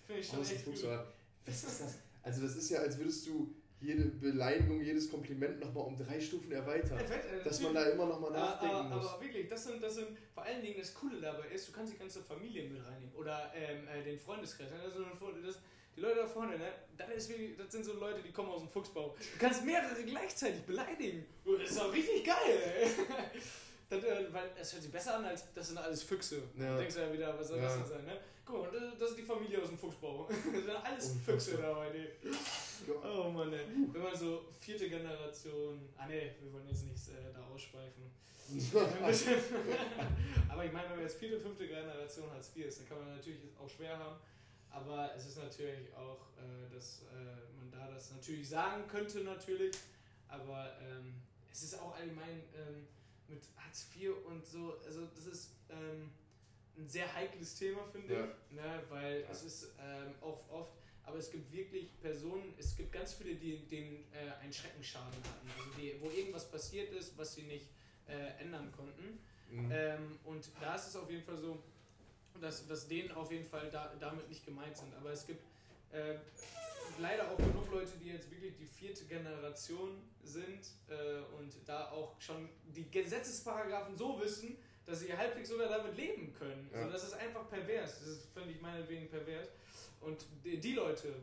[0.07, 1.05] Finde ich schon Aus echt Fuchsbau.
[1.47, 1.95] Was ist das?
[2.23, 6.51] Also das ist ja, als würdest du jede Beleidigung, jedes Kompliment nochmal um drei Stufen
[6.53, 6.99] erweitern.
[6.99, 9.07] Ja, äh, Dass man da immer nochmal nachdenken aber, muss.
[9.07, 11.93] aber wirklich, das sind, das sind vor allen Dingen das Coole dabei ist, du kannst
[11.93, 13.15] die ganze Familie mit reinnehmen.
[13.15, 14.69] Oder ähm, äh, den Freundeskreis.
[14.83, 15.05] Also,
[15.45, 15.59] das,
[15.97, 16.73] die Leute da vorne, ne?
[16.97, 19.15] das, ist wirklich, das sind so Leute, die kommen aus dem Fuchsbau.
[19.19, 21.25] Du kannst mehrere gleichzeitig beleidigen.
[21.45, 22.37] Oh, Das ist doch richtig geil,
[22.81, 22.89] ey.
[23.91, 26.43] Das, äh, weil es hört sich besser an, als das sind alles Füchse.
[26.59, 26.73] Ja.
[26.73, 27.65] Du denkst ja wieder, was soll Ja.
[27.65, 28.19] das denn sein, ne?
[28.45, 30.27] Guck mal, das, das ist die Familie aus dem Fuchsbau.
[30.53, 31.35] Das sind alles Unfassbar.
[31.35, 32.09] Füchse dabei, die.
[32.87, 33.25] Ja.
[33.25, 33.65] Oh Mann, ey.
[33.93, 35.89] Wenn man so vierte Generation.
[35.97, 38.05] Ah ne, wir wollen jetzt nichts äh, da ausschweifen.
[40.51, 43.17] aber ich meine, wenn man jetzt vierte, fünfte Generation Hartz IV ist, dann kann man
[43.17, 44.17] natürlich auch schwer haben.
[44.71, 49.75] Aber es ist natürlich auch, äh, dass äh, man da das natürlich sagen könnte, natürlich.
[50.29, 51.15] Aber ähm,
[51.51, 52.87] es ist auch allgemein ähm,
[53.29, 56.11] mit Hartz IV und so, also das ist ähm,
[56.77, 58.25] ein sehr heikles Thema, finde Ja.
[58.25, 58.57] ich.
[58.57, 58.83] Ne?
[58.91, 60.73] Weil es ist ähm, auch oft,
[61.07, 65.51] aber es gibt wirklich Personen, es gibt ganz viele, die den äh, einen Schreckenschaden hatten.
[65.57, 67.67] Also die, wo irgendwas passiert ist, was sie nicht
[68.09, 69.19] äh, ändern konnten.
[69.51, 69.71] Mhm.
[69.73, 71.63] Ähm, und da ist es auf jeden Fall so,
[72.41, 74.95] dass, dass denen auf jeden Fall da, damit nicht gemeint sind.
[74.95, 75.43] Aber es gibt
[75.93, 76.17] äh,
[76.99, 82.21] leider auch genug Leute, die jetzt wirklich die vierte Generation sind äh, und da auch
[82.21, 86.69] schon die Gesetzesparagraphen so wissen, dass sie halbwegs sogar damit leben können.
[86.73, 86.81] Ja.
[86.81, 87.99] Also das ist einfach pervers.
[88.01, 89.49] Das ist, finde ich, meinetwegen pervers.
[90.01, 91.15] Und die, die Leute,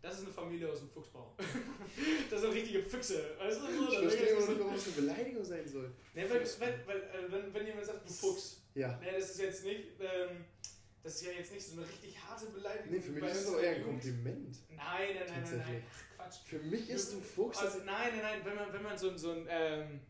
[0.00, 1.34] das ist eine Familie aus dem Fuchsbau.
[2.30, 3.34] das sind richtige Füchse.
[3.38, 3.66] Weißt du?
[3.84, 5.90] So, ich verstehe immer nicht, so- warum es eine Beleidigung sein soll.
[6.14, 8.98] Nee, weil, weil, weil, äh, wenn, wenn jemand sagt, du Fuchs, Ja.
[9.02, 10.44] Nee, das ist jetzt nicht, ähm,
[11.02, 12.92] das ist ja jetzt nicht so eine richtig harte Beleidigung.
[12.92, 13.84] Nee, für mich ist doch der eher ein.
[13.84, 14.56] Kompliment.
[14.70, 15.82] Nein, nein, nein, nein, nein.
[15.90, 16.36] Ach, Quatsch.
[16.46, 17.58] Für mich ist du Fuchs.
[17.58, 20.00] Also, nein, nein, nein, wenn man, wenn man so, so ein, ähm,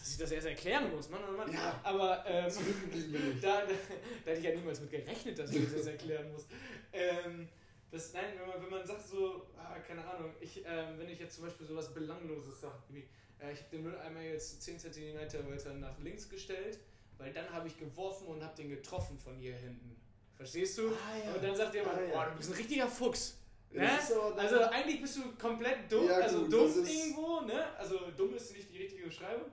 [0.00, 1.52] dass ich das erst erklären muss, Mann, Mann, Mann.
[1.52, 1.78] Ja.
[1.82, 2.50] Aber, ähm,
[3.42, 6.46] da, da, da hätte ich ja niemals mit gerechnet, dass ich das jetzt erklären muss.
[6.92, 7.48] Ähm,
[7.90, 11.18] das, nein, wenn man, wenn man sagt so, ah, keine Ahnung, ich, ähm, wenn ich
[11.18, 13.00] jetzt zum Beispiel sowas Belangloses sage, wie,
[13.40, 15.16] äh, ich habe den Mülleimer jetzt 10 cm
[15.50, 16.78] weiter nach links gestellt,
[17.18, 19.96] weil dann habe ich geworfen und habe den getroffen von hier hinten.
[20.36, 20.88] Verstehst du?
[20.88, 21.34] Ah, ja.
[21.34, 22.12] Und dann sagt jemand, Ah, ja.
[22.14, 23.36] boah, du bist ein richtiger Fuchs.
[23.72, 23.88] Ne?
[24.36, 27.66] Also eigentlich bist du komplett dumm, Ja, also gut, dumm irgendwo, ne?
[27.76, 29.46] Also dumm ist nicht die richtige Beschreibung,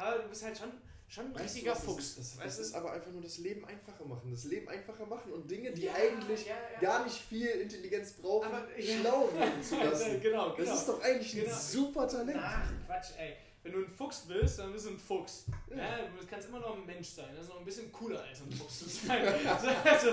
[0.00, 0.70] aber du bist halt schon,
[1.08, 2.16] schon ein Weißt richtiger du, Fuchs.
[2.16, 4.30] Ist, das, das ist aber einfach nur das Leben einfacher machen.
[4.30, 6.80] Das Leben einfacher machen und Dinge, die Ja, eigentlich ja, ja.
[6.80, 10.20] gar nicht viel Intelligenz brauchen, Aber- schlau werden zu lassen.
[10.20, 10.56] genau, genau.
[10.70, 11.52] Das ist doch eigentlich Genau.
[11.54, 12.38] ein super Talent.
[12.40, 13.34] Ach, Quatsch, ey.
[13.62, 15.44] Wenn du ein Fuchs bist, dann bist du ein Fuchs.
[15.68, 17.26] Du kannst immer noch ein Mensch sein.
[17.34, 19.22] Das ist noch ein bisschen cooler als ein Fuchs zu sein.
[19.46, 20.04] also, das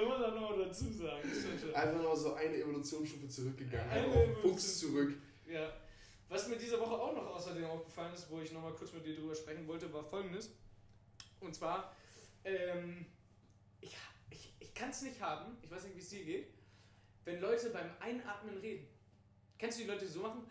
[0.00, 1.20] muss man noch dazu sagen.
[1.74, 3.90] Einfach nur so eine Evolutionsstufe zurückgegangen.
[3.90, 5.12] Eine Evolution- Fuchs zurück.
[5.46, 5.70] Ja.
[6.28, 9.14] Was mir diese Woche auch noch außerdem aufgefallen ist, wo ich nochmal kurz mit dir
[9.14, 10.50] drüber sprechen wollte, war folgendes.
[11.40, 11.94] Und zwar,
[12.44, 13.06] ähm,
[13.80, 13.96] ich,
[14.30, 16.48] ich, ich kann es nicht haben, ich weiß nicht, wie es dir geht,
[17.24, 18.88] wenn Leute beim Einatmen reden.
[19.58, 20.44] Kennst du die Leute, die so machen?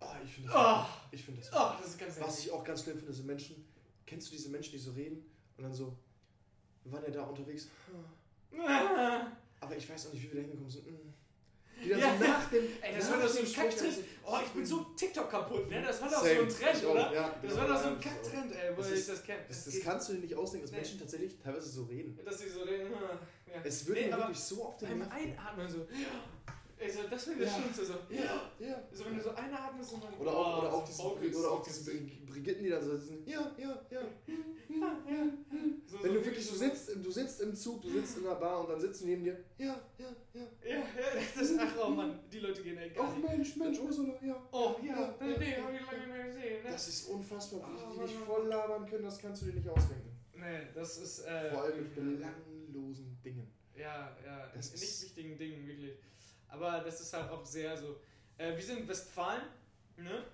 [0.00, 0.56] Oh, ich finde das.
[0.56, 1.52] Oh, Ich finde das.
[1.52, 3.64] oh, das ist ganz Was ich auch ganz schlimm finde, sind Menschen.
[4.04, 5.24] Kennst du diese Menschen, die so reden
[5.56, 5.96] und dann so,
[6.82, 7.68] wir waren ja da unterwegs,
[9.60, 10.84] aber ich weiß auch nicht, wie wir da hingekommen sind.
[11.82, 12.16] Die dann Ja.
[12.18, 12.64] so nach dem.
[12.80, 13.94] Ey, das war doch so ein Kacktrend.
[14.24, 15.82] Oh, ich bin so TikTok kaputt, ne?
[15.82, 16.36] Das war doch Same.
[16.36, 17.12] so ein Trend, oder?
[17.12, 19.38] ja, Das genau, war doch so ein das Kacktrend, ey, wo Das ich das kenne.
[19.48, 20.76] Das, das kannst du dir nicht ausdenken, dass Nee.
[20.78, 22.18] Menschen tatsächlich teilweise so reden.
[22.24, 22.90] Dass sie so reden.
[22.92, 23.60] Ja.
[23.64, 25.12] Es wird Nee, wirklich so auf den Beim Nerven.
[25.12, 25.86] Einatmen so.
[26.82, 27.58] Also, das wäre das Ja.
[27.60, 27.84] Schlimmste.
[27.86, 28.82] So, Ja, ja.
[28.92, 30.14] so, wenn du so einatmest und dann.
[30.14, 32.80] Oder auch, Oh, oder auch so diese, Vocals, oder auch diese Bri- Brigitten, die da
[32.82, 33.22] so sitzen.
[33.26, 34.00] Ja, ja, ja.
[35.86, 38.36] So, Wenn so du wirklich, du sitzt, du sitzt im Zug, du sitzt in einer
[38.36, 39.36] Bar und dann sitzen neben dir.
[39.58, 40.42] Ja, ja, ja.
[40.64, 40.84] Ja, ja,
[41.34, 41.58] das ist.
[41.60, 43.16] Ach, oh Mann, die Leute gehen echt Ach.
[43.16, 44.42] Mensch, Mensch, Ursula, ja.
[44.50, 46.62] Oh, ja, Ja, nee, nee, ja, hab ich lange nicht mehr gesehen.
[46.64, 46.70] Ne?
[46.70, 49.68] Das ist unfassbar, wie Oh, die dich voll labern können, das kannst du dir nicht
[49.68, 50.10] ausdenken.
[50.34, 51.20] Nee, das ist.
[51.26, 53.46] Äh, Vor allem mit belanglosen Dingen.
[53.76, 55.92] Ja, ja, Das nicht ist- wichtigen Dingen, wirklich.
[56.52, 57.98] Aber das ist halt auch sehr so.
[58.36, 59.42] Äh, wir sind Westfalen,
[59.96, 60.24] ne?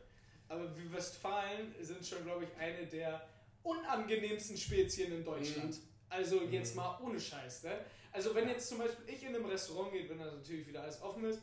[0.49, 3.27] Aber wir Westfalen sind schon, glaube ich, eine der
[3.63, 5.77] unangenehmsten Spezien in Deutschland.
[6.09, 6.77] Also jetzt Mhm.
[6.77, 7.79] mal ohne Scheiß, ne?
[8.13, 11.01] Also wenn jetzt zum Beispiel ich in einem Restaurant gehe, wenn da natürlich wieder alles
[11.03, 11.41] offen ist,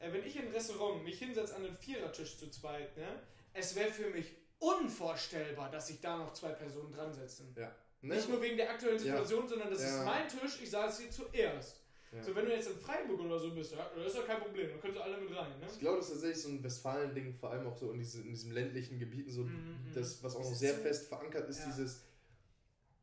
[0.00, 3.06] äh, wenn ich in ein Restaurant mich hinsetze an einen Vierertisch zu zweit, ne?
[3.54, 7.54] Es wäre für mich unvorstellbar, dass sich da noch zwei Personen dran setzen.
[7.54, 7.72] Ne?
[8.02, 9.02] Nicht nur wegen der aktuellen Ja.
[9.02, 9.88] Situation, sondern das Ja.
[10.00, 11.80] ist mein Tisch, ich saß hier zuerst.
[12.12, 12.22] Ja.
[12.22, 14.70] So, wenn du jetzt in Freiburg oder so bist, ja, das ist ja kein Problem,
[14.70, 15.66] da können sie alle mit rein, ne?
[15.70, 18.30] Ich glaube, das ist tatsächlich so ein Westfalen-Ding, vor allem auch so in, diese, in
[18.30, 21.66] diesen ländlichen Gebieten, so Mhm, das, was auch noch sehr so- fest verankert ist, Ja.
[21.66, 22.04] dieses,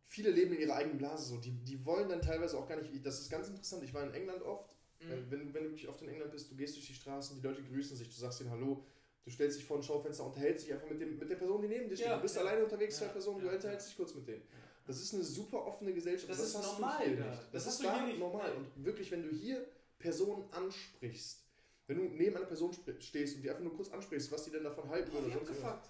[0.06, 3.06] viele leben in ihrer eigenen Blase so, die, die wollen dann teilweise auch gar nicht,
[3.06, 5.12] das ist ganz interessant, ich war in England oft, Mhm.
[5.12, 7.40] äh, wenn, du- wenn du wirklich oft in England bist, du gehst durch die Straßen,
[7.40, 8.84] die Leute grüßen sich, du sagst ihnen Hallo,
[9.24, 11.68] du stellst dich vor ein Schaufenster, unterhältst dich einfach mit, dem, mit der Person, die
[11.68, 12.42] neben dir steht, Ja, du bist ja.
[12.42, 14.42] alleine unterwegs, zwei Personen, du unterhältst dich kurz mit denen.
[14.88, 16.30] Das ist eine super offene Gesellschaft.
[16.30, 17.08] Das ist hast du normal da.
[17.10, 17.20] nicht.
[17.22, 18.20] Das Das, hast ist da nicht.
[18.20, 18.52] normal.
[18.54, 19.66] Und wirklich, wenn du hier
[19.98, 21.42] Personen ansprichst,
[21.88, 24.64] wenn du neben einer Person stehst und die einfach nur kurz ansprichst, was die denn
[24.64, 25.90] davon halten sonst irgendwas, abgefuckt.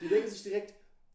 [0.00, 0.74] die denken sich direkt,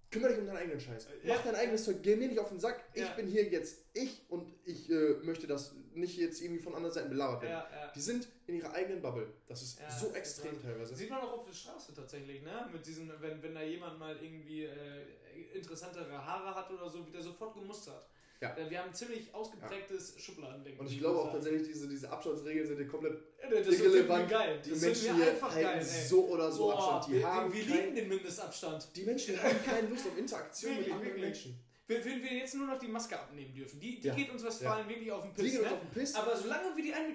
[0.10, 1.08] kümmere dich um deinen eigenen Scheiß.
[1.24, 1.36] Ja.
[1.36, 2.82] Mach dein eigenes Zeug, geh mir nicht auf den Sack.
[2.93, 3.13] Ich Ja.
[3.15, 7.10] bin hier jetzt ich und ich äh, möchte das nicht jetzt irgendwie von anderen Seiten
[7.10, 7.52] belabert werden.
[7.70, 7.91] Ja.
[7.93, 9.28] Die sind in ihrer eigenen Bubble.
[9.48, 10.63] Das ist so das ist extrem krass.
[10.63, 10.96] teilweise.
[10.96, 12.70] Sieht man auch auf der Straße tatsächlich, ne?
[12.72, 15.02] Mit diesen, wenn, wenn da jemand mal irgendwie äh,
[15.43, 18.08] interessantere Haare hat oder so, wird er sofort gemustert.
[18.39, 18.56] Ja.
[18.69, 20.80] Wir haben ein ziemlich ausgeprägtes Schubladendenken.
[20.86, 24.30] Und ich glaube auch tatsächlich, diese, diese Abstandsregeln sind ja komplett Ja, Das irrelevant.
[24.30, 24.62] geil.
[24.63, 27.08] Die Das Menschen hier einfach halten geil, so oder so Boah, Abstand.
[27.08, 28.89] Die wir, haben wir, lieben den Mindestabstand.
[28.95, 31.45] Die Menschen haben keine Lust auf Interaktion Wirklich, mit anderen wirklich.
[31.45, 31.60] Menschen.
[31.88, 34.13] Wenn, wir jetzt nur noch die Maske abnehmen dürfen, die, die Ja.
[34.13, 35.52] geht uns Westfalen wirklich auf den Die Piss.
[35.54, 35.76] gehen uns Ne?
[35.76, 36.15] auf den Piss.
[36.15, 37.08] Aber solange wir die 1,50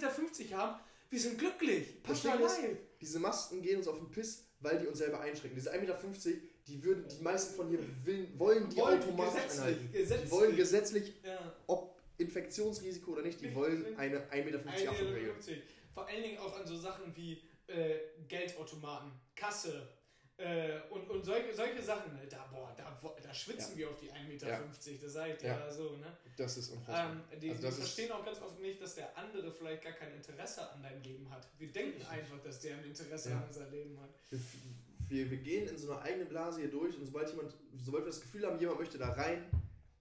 [0.42, 0.80] Meter haben,
[1.10, 2.02] wir sind glücklich.
[2.02, 2.40] Passt live.
[3.00, 5.54] diese Masken gehen uns auf den Piss, weil die uns selber einschränken.
[5.56, 5.98] Diese 1,50 Meter,
[6.66, 9.92] die würden, die meisten von hier will, wollen die Wollen automatisch gesetzlich, einhalten.
[9.92, 10.24] gesetzlich.
[10.24, 11.52] Die wollen gesetzlich, Ja.
[11.66, 15.32] ob Infektionsrisiko oder nicht, die wollen eine 1,50 Meter Abstandsregel.
[15.34, 15.56] 1,50
[15.94, 17.96] Vor allen Dingen auch an so Sachen wie äh,
[18.28, 19.88] Geldautomaten, Kasse
[20.36, 22.14] äh, und, und solche, solche Sachen.
[22.14, 24.48] ne, Da, boah, da, da schwitzen wir auf die 1,50 Meter.
[24.48, 24.60] Ja.
[25.02, 25.58] Das sage ich dir Ja.
[25.66, 25.70] ja.
[25.72, 25.96] so.
[25.96, 26.16] Ne?
[26.36, 27.12] Das ist unfassbar.
[27.32, 30.12] Ähm, die Also die verstehen auch ganz oft nicht, dass der andere vielleicht gar kein
[30.14, 31.46] Interesse an deinem Leben hat.
[31.58, 33.36] Wir denken einfach, dass der ein Interesse Ja.
[33.38, 34.10] an unser Leben hat.
[35.12, 38.10] Wir, wir, gehen in so eine eigene Blase hier durch und sobald jemand, sobald wir
[38.10, 39.44] das Gefühl haben, jemand möchte da rein,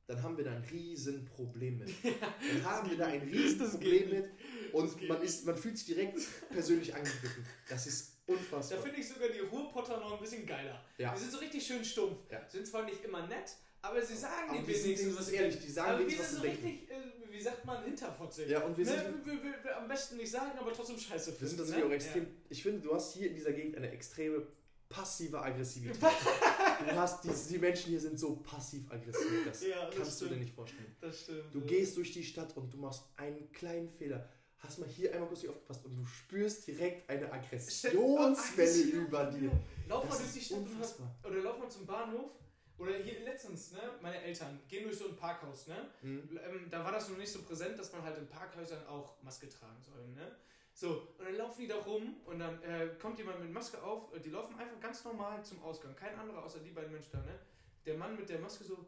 [0.07, 1.89] dann haben wir da ein riesen Problem mit.
[2.03, 4.29] Dann haben wir da ein riesen Das Problem geht mit
[4.73, 6.19] und Das man, ist, man fühlt sich direkt
[6.49, 7.45] persönlich angegriffen.
[7.69, 8.79] Das ist Da unfassbar.
[8.79, 10.83] finde ich sogar die Ruhrpotter noch ein bisschen geiler.
[10.97, 11.13] Ja.
[11.13, 12.17] Die sind so richtig schön stumpf.
[12.29, 12.47] Ja.
[12.49, 15.99] Sind zwar nicht immer nett, aber sie sagen Aber wenigstens wenigstens ehrlich, die sagen aber
[15.99, 16.65] wir sind was so denken.
[16.65, 18.49] richtig, äh, wie sagt man, hinterfotzig.
[18.49, 18.91] Ja, und wir ne?
[18.91, 21.85] sind, wir, wir, wir am besten nicht sagen, aber trotzdem scheiße wir sind finden, tatsächlich
[21.85, 21.89] ne?
[21.89, 22.27] auch extrem.
[22.49, 24.45] Ich finde, du hast hier in dieser Gegend eine extreme
[24.91, 26.01] passive Aggressivität.
[26.01, 29.45] du hast, die, die Menschen hier sind so passiv-aggressiv.
[29.45, 30.41] Das Ja, das kannst du dir stimmt.
[30.41, 30.95] nicht vorstellen.
[30.99, 31.53] Das stimmt.
[31.53, 31.65] Du ja.
[31.65, 34.29] gehst durch die Stadt und du machst einen kleinen Fehler.
[34.57, 39.25] Hast mal hier einmal kurz nicht aufgepasst und du spürst direkt eine Aggressionswelle Aggression, über
[39.25, 39.51] dir.
[39.89, 41.15] Lauf mal durch die Stadt unfassbar.
[41.23, 42.29] oder lauf mal zum Bahnhof.
[42.77, 45.75] Oder hier letztens, ne, meine Eltern gehen durch so ein Parkhaus, ne?
[46.01, 46.29] Mhm.
[46.43, 49.47] Ähm, da war das noch nicht so präsent, dass man halt in Parkhäusern auch Maske
[49.49, 50.35] tragen soll, ne?
[50.81, 54.11] So, und dann laufen die da rum und dann äh, kommt jemand mit Maske auf,
[54.15, 57.19] äh, die laufen einfach ganz normal zum Ausgang, kein anderer außer die beiden Menschen da,
[57.19, 57.37] ne?
[57.85, 58.83] Der Mann mit der Maske so,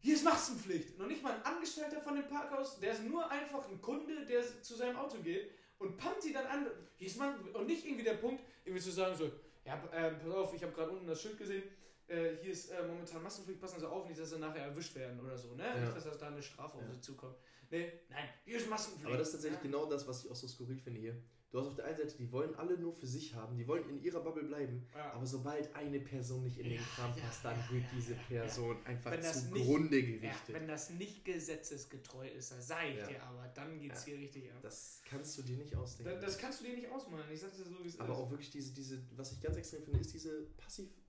[0.00, 0.98] hier ist Maskenpflicht.
[0.98, 4.42] Noch nicht mal ein Angestellter von dem Parkhaus, der ist nur einfach ein Kunde, der
[4.60, 6.66] zu seinem Auto geht und pumpt die dann an.
[6.96, 9.30] Hier ist und nicht irgendwie der Punkt, irgendwie zu sagen so,
[9.64, 11.62] ja, äh, pass auf, ich habe gerade unten das Schild gesehen,
[12.08, 15.20] äh, hier ist äh, momentan Maskenpflicht, passen Sie auf, nicht, dass Sie nachher erwischt werden
[15.20, 15.64] oder so, ne?
[15.64, 15.78] Ja.
[15.78, 16.92] Nicht, dass da eine Strafe auf Ja.
[16.92, 17.36] Sie zukommt.
[17.70, 19.06] Nee, nein, hier ist Maskenpflicht.
[19.06, 19.70] Aber das ist tatsächlich ja.
[19.70, 21.22] genau das, was ich auch so skurril finde hier.
[21.52, 23.88] Du hast auf der einen Seite, die wollen alle nur für sich haben, die wollen
[23.88, 25.12] in ihrer Bubble bleiben, Ja.
[25.12, 29.20] aber sobald eine Person nicht in den Kram passt, dann wird diese Person einfach Wenn
[29.22, 30.54] das nicht- zugrunde Ja, gerichtet.
[30.54, 34.58] wenn das nicht gesetzesgetreu ist, das sag ich dir aber, dann geht's hier richtig ab.
[34.62, 36.12] das kannst du dir nicht ausdenken.
[36.14, 38.18] Da, das kannst du dir nicht ausmalen, ich sag's dir so, wie es Aber ist.
[38.18, 40.48] auch wirklich diese, diese, was ich ganz extrem finde, ist diese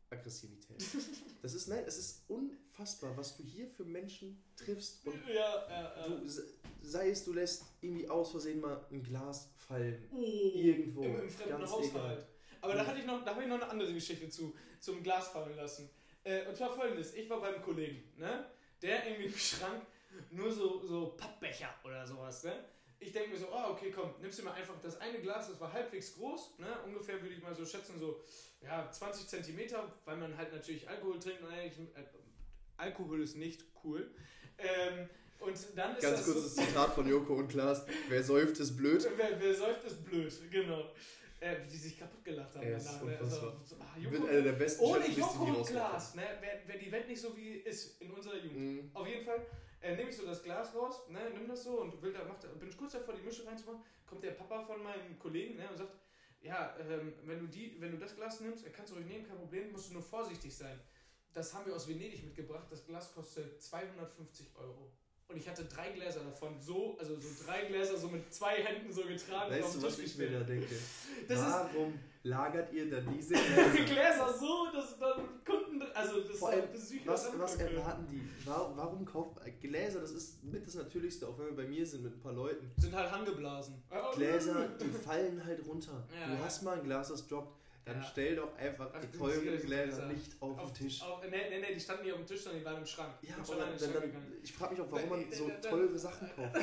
[0.10, 0.78] Passiv-Aggressivität.
[1.42, 5.34] das ist, nein, es ist unfassbar, was du hier für Menschen triffst und ja,
[5.70, 6.08] ja, ja.
[6.08, 6.48] du, se-
[6.82, 10.08] sei es, du lässt irgendwie aus Versehen mal ein Glas fallen.
[10.12, 11.04] Oh, Irgendwo.
[11.04, 11.92] Im, im fremden Ganz Haushalt.
[11.92, 12.28] egal.
[12.62, 15.28] Aber da hatte ich noch, da habe ich noch eine andere Geschichte zu, zum Glas
[15.30, 15.90] fallen lassen.
[16.24, 18.46] Äh, und zwar folgendes: Ich war beim Kollegen, ne?
[18.82, 19.86] Der irgendwie im Schrank
[20.32, 22.66] nur so, so Pappbecher oder sowas, ne?
[23.00, 25.60] Ich denke mir so, oh, okay, komm, nimmst du mal einfach das eine Glas, das
[25.60, 26.68] war halbwegs groß, ne?
[26.86, 28.22] ungefähr würde ich mal so schätzen, so
[28.62, 32.04] ja, 20 Zentimeter, weil man halt natürlich Alkohol trinkt und eigentlich, äh,
[32.78, 34.10] Alkohol ist nicht cool.
[34.58, 37.86] Ähm, und dann ist Ganz das kurzes so, Zitat von Joko und Klaas.
[38.10, 39.08] Wer säuft, ist blöd.
[39.16, 40.92] wer, wer säuft, ist blöd, genau.
[41.40, 42.66] Äh, wie die sich kaputt gelacht haben.
[42.66, 43.20] Ist danach, ne?
[43.20, 43.62] unfassbar.
[43.64, 45.68] so, ah, Wird Joko, einer der besten ohne Joko und.
[45.68, 46.24] Glas, ne?
[46.42, 48.58] wäre wär die Welt nicht so wie ist in unserer Jugend.
[48.58, 48.92] Mhm.
[48.96, 49.46] Auf jeden Fall
[49.82, 52.42] äh, nehme ich so das Glas raus, ne, nimm das so und will da, macht,
[52.60, 55.78] bin ich kurz davor, die Mische reinzumachen, kommt der Papa von meinem Kollegen ne, und
[55.78, 55.94] sagt,
[56.42, 59.28] ja, ähm, wenn, du die, wenn du das Glas nimmst, äh, kannst du ruhig nehmen,
[59.28, 60.80] kein Problem, musst du nur vorsichtig sein.
[61.34, 64.92] Das haben wir aus Venedig mitgebracht, das Glas kostet 250 Euro.
[65.30, 68.92] Und ich hatte drei Gläser davon, so, also so drei Gläser so mit zwei Händen
[68.94, 70.74] so getragen Weißt du, was ich mir da denke?
[71.28, 73.34] Das ist- Warum lagert ihr dann diese
[73.74, 73.84] Gläser?
[73.84, 76.64] Gläser so, dass dann Kunden, also das Vor allem,
[77.06, 78.22] Was, was erwarten die?
[78.46, 80.00] Warum, warum kauft Gläser?
[80.00, 82.72] Das ist mit das Natürlichste, auch wenn wir bei mir sind mit ein paar Leuten.
[82.78, 83.84] Sind halt angeblasen.
[84.16, 86.08] Gläser, die fallen halt runter.
[86.22, 86.40] Ja, du ja.
[86.46, 87.54] hast mal ein Glas, das droppt.
[87.88, 88.04] Dann Ja.
[88.04, 90.06] stell doch einfach Ach, die teuren Gläser.
[90.08, 91.02] Nicht auf, den Tisch.
[91.02, 93.14] Auf, nee, nee, nee, die standen nicht auf dem Tisch, sondern die waren im Schrank.
[93.22, 96.56] ja, aber dann, dann, ich frage mich auch, warum man so teure Sachen kauft.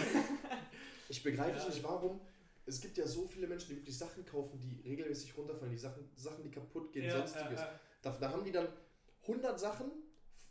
[1.08, 1.68] Ich begreife Ja.
[1.68, 2.20] nicht, warum.
[2.66, 6.08] Es gibt ja so viele Menschen, die wirklich Sachen kaufen, die regelmäßig runterfallen, die Sachen,
[6.16, 7.60] Sachen die kaputt gehen, Ja, sonstiges.
[8.00, 8.68] Da, da haben die dann
[9.26, 9.90] 100 Sachen,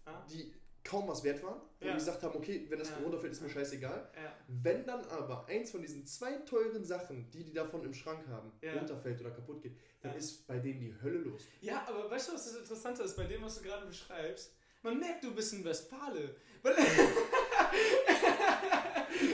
[0.05, 0.23] Ah.
[0.29, 0.53] die
[0.84, 1.91] kaum was wert waren, wo Ja.
[1.93, 2.98] die gesagt haben, okay, wenn das Ja.
[2.98, 4.10] runterfällt, ist mir scheißegal.
[4.15, 4.34] Ja.
[4.48, 8.52] Wenn dann aber eins von diesen zwei teuren Sachen, die die davon im Schrank haben,
[8.62, 8.74] Ja.
[8.74, 11.43] runterfällt oder kaputt geht, dann ist bei denen die Hölle los.
[11.62, 14.54] ja, aber weißt du, was das Interessante ist bei dem, was du gerade beschreibst?
[14.82, 16.36] Man merkt, du bist ein Westfale.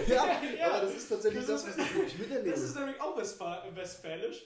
[0.07, 0.71] Ja, Ja.
[0.71, 2.49] aber das ist tatsächlich Das das, was ich miterlebe.
[2.51, 4.45] Das ist nämlich auch Westfa westfälisch,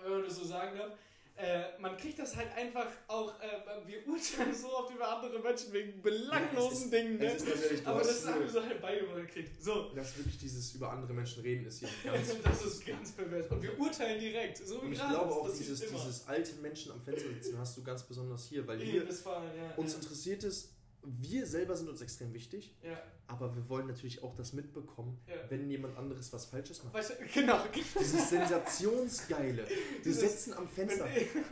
[0.00, 0.92] wenn man das so sagen darf.
[1.36, 5.70] Äh, man kriegt das halt einfach auch, äh, wir urteilen so oft über andere Menschen
[5.70, 7.26] wegen belanglosen Dingen, ne?
[7.26, 9.62] es ist aber das haben wir so halt beigebracht gekriegt.
[9.62, 13.50] So, dass wirklich dieses über andere Menschen reden ist hier ganz das ist ganz pervers.
[13.50, 15.12] Und wir urteilen direkt, so Und ich gerade.
[15.14, 18.66] glaube das auch, dieses, dieses alte Menschen am Fenster sitzen hast du ganz besonders hier,
[18.66, 19.74] weil hier Westfalen, ja.
[19.76, 19.98] uns ja.
[19.98, 20.75] interessiert es,
[21.06, 23.00] wir selber sind uns extrem wichtig, ja.
[23.26, 25.34] aber wir wollen natürlich auch das mitbekommen, Ja.
[25.48, 26.94] wenn jemand anderes was Falsches macht.
[26.94, 27.60] Weißt du, genau.
[27.74, 29.66] Dieses Sensationsgeile.
[30.02, 31.08] Wir sitzen am Fenster.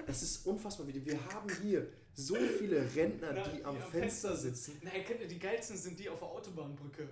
[0.07, 0.87] Das ist unfassbar.
[0.88, 4.81] Wir haben hier so viele Rentner, Na, die am die am Fenster Fenster sitzen.
[4.83, 7.09] Nein, die geilsten sind die auf der Autobahnbrücke.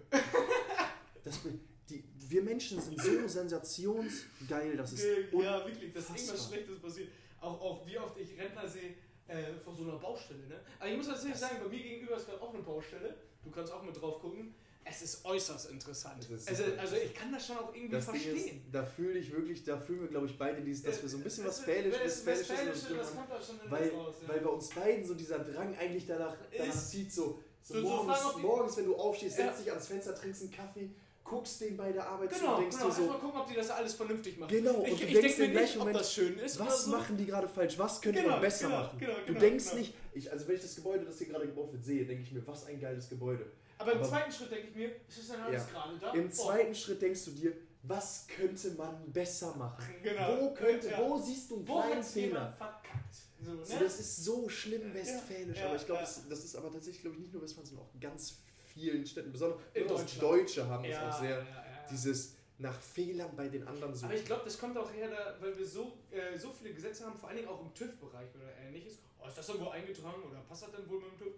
[1.24, 1.40] Das,
[1.88, 6.48] die, wir Menschen sind so sensationsgeil, das ist ja, wirklich, dass irgendwas unfassbar.
[6.48, 7.08] Schlechtes passiert.
[7.40, 8.94] Auch, auch wie oft ich Rentner sehe
[9.28, 10.46] äh, vor so einer Baustelle.
[10.46, 10.60] Ne?
[10.78, 13.14] Aber ich muss tatsächlich sagen, bei mir gegenüber ist gerade auch eine Baustelle.
[13.44, 14.54] Du kannst auch mit drauf gucken.
[14.84, 16.24] Es ist äußerst interessant.
[16.24, 18.36] Es ist also, also ich kann das schon auch irgendwie Das verstehen.
[18.66, 21.18] ist, da fühle ich wirklich, da fühlen wir, glaube ich, beide dieses, dass wir so
[21.18, 23.70] ein bisschen was Das- was Fälisches das haben.
[23.70, 24.14] Weil, uns raus.
[24.22, 24.28] Ja.
[24.28, 28.36] weil bei uns beiden so dieser Drang eigentlich danach, danach zieht, so, so, So- morgens,
[28.38, 29.46] morgens, wenn du aufstehst, Ja.
[29.46, 30.90] setzt dich ans Fenster, trinkst einen Kaffee,
[31.32, 32.88] guckst denen bei der Arbeit zu genau, und denkst genau.
[32.88, 34.50] dir so, Erstmal gucken, ob die das alles vernünftig machen.
[34.50, 36.90] genau, und ich du ich denkst mir im gleichen Moment, das schön ist was so.
[36.90, 38.98] machen die gerade falsch, was könnte Genau, man besser genau, machen?
[38.98, 39.76] genau, du genau, denkst genau.
[39.78, 42.32] nicht, ich, also wenn ich das Gebäude, das hier gerade gebaut wird, sehe, denke ich
[42.32, 43.46] mir, was ein geiles Gebäude.
[43.78, 45.68] Aber im Aber- zweiten Schritt denke ich mir, ist das denn alles Ja.
[45.80, 46.12] gerade da?
[46.12, 47.52] Im Oh, zweiten Schritt denkst du dir,
[47.84, 49.82] was könnte man besser machen?
[50.02, 50.36] Genau.
[50.40, 51.00] Wo könnte, Ja.
[51.00, 52.52] wo siehst du einen Wo kleinen Fehler?
[52.56, 53.14] verkackt?
[53.44, 53.64] So, ne?
[53.64, 57.00] So, das ist so schlimm westfälisch, ja, aber ich glaube, das, das ist aber tatsächlich,
[57.02, 58.36] glaube ich, nicht nur Westfalen, sondern auch ganz
[58.74, 59.32] vielen Städten.
[59.32, 60.18] Besonders, In besonders.
[60.18, 61.30] Deutsche haben das ja, auch sehr.
[61.30, 61.86] ja, ja.
[61.90, 64.06] Dieses nach Fehlern bei den anderen suchen.
[64.06, 67.04] Aber ich glaube, das kommt auch her, da, weil wir so, äh, so viele Gesetze
[67.04, 68.98] haben, vor allen Dingen auch im TÜV-Bereich oder ähnliches.
[69.18, 71.34] Oh, ist das irgendwo eingetragen oder passt das denn wohl mit dem TÜV?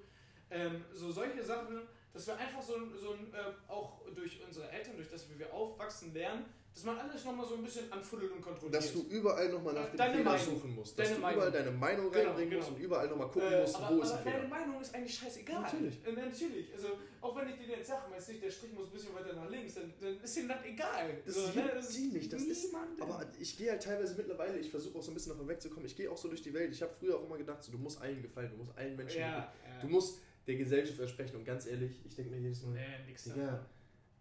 [0.51, 1.81] Ähm, so solche Sachen,
[2.12, 6.12] dass wir einfach so, so äh, auch durch unsere Eltern, durch das, wie wir aufwachsen,
[6.12, 8.74] lernen, dass man alles nochmal so ein bisschen anfuddelt und kontrolliert.
[8.74, 10.54] dass du überall nochmal nach den Deine Fehlern Meinung.
[10.56, 10.98] suchen musst.
[10.98, 11.37] Dass Deine du Meinung.
[11.37, 12.62] überall deine Meinung Genau, reinbringen genau.
[12.62, 14.48] musst und überall nochmal gucken Äh, musst, aber, wo ist aber ein deine Fehler.
[14.48, 15.60] Meinung ist eigentlich scheißegal.
[15.62, 16.06] Natürlich.
[16.06, 16.74] Äh, natürlich.
[16.74, 16.88] Also,
[17.20, 19.48] auch wenn ich dir jetzt sage, meinst nicht, der Strich muss ein bisschen weiter nach
[19.50, 21.16] links, dann, dann ist ihm das egal.
[21.24, 21.70] Das so, ne?
[21.74, 22.74] das die nicht, das ist-.
[23.00, 25.94] Aber ich gehe halt teilweise mittlerweile, ich versuche auch so ein bisschen davon wegzukommen, ich
[25.96, 26.72] gehe auch so durch die Welt.
[26.72, 29.20] Ich habe früher auch immer gedacht, so, du musst allen gefallen, du musst allen Menschen
[29.20, 29.48] ja, gefallen.
[29.76, 29.80] ja.
[29.80, 33.24] Du musst der Gesellschaft entsprechen und ganz ehrlich, ich denke mir jedes Mal, Nee, nix
[33.24, 33.60] davon.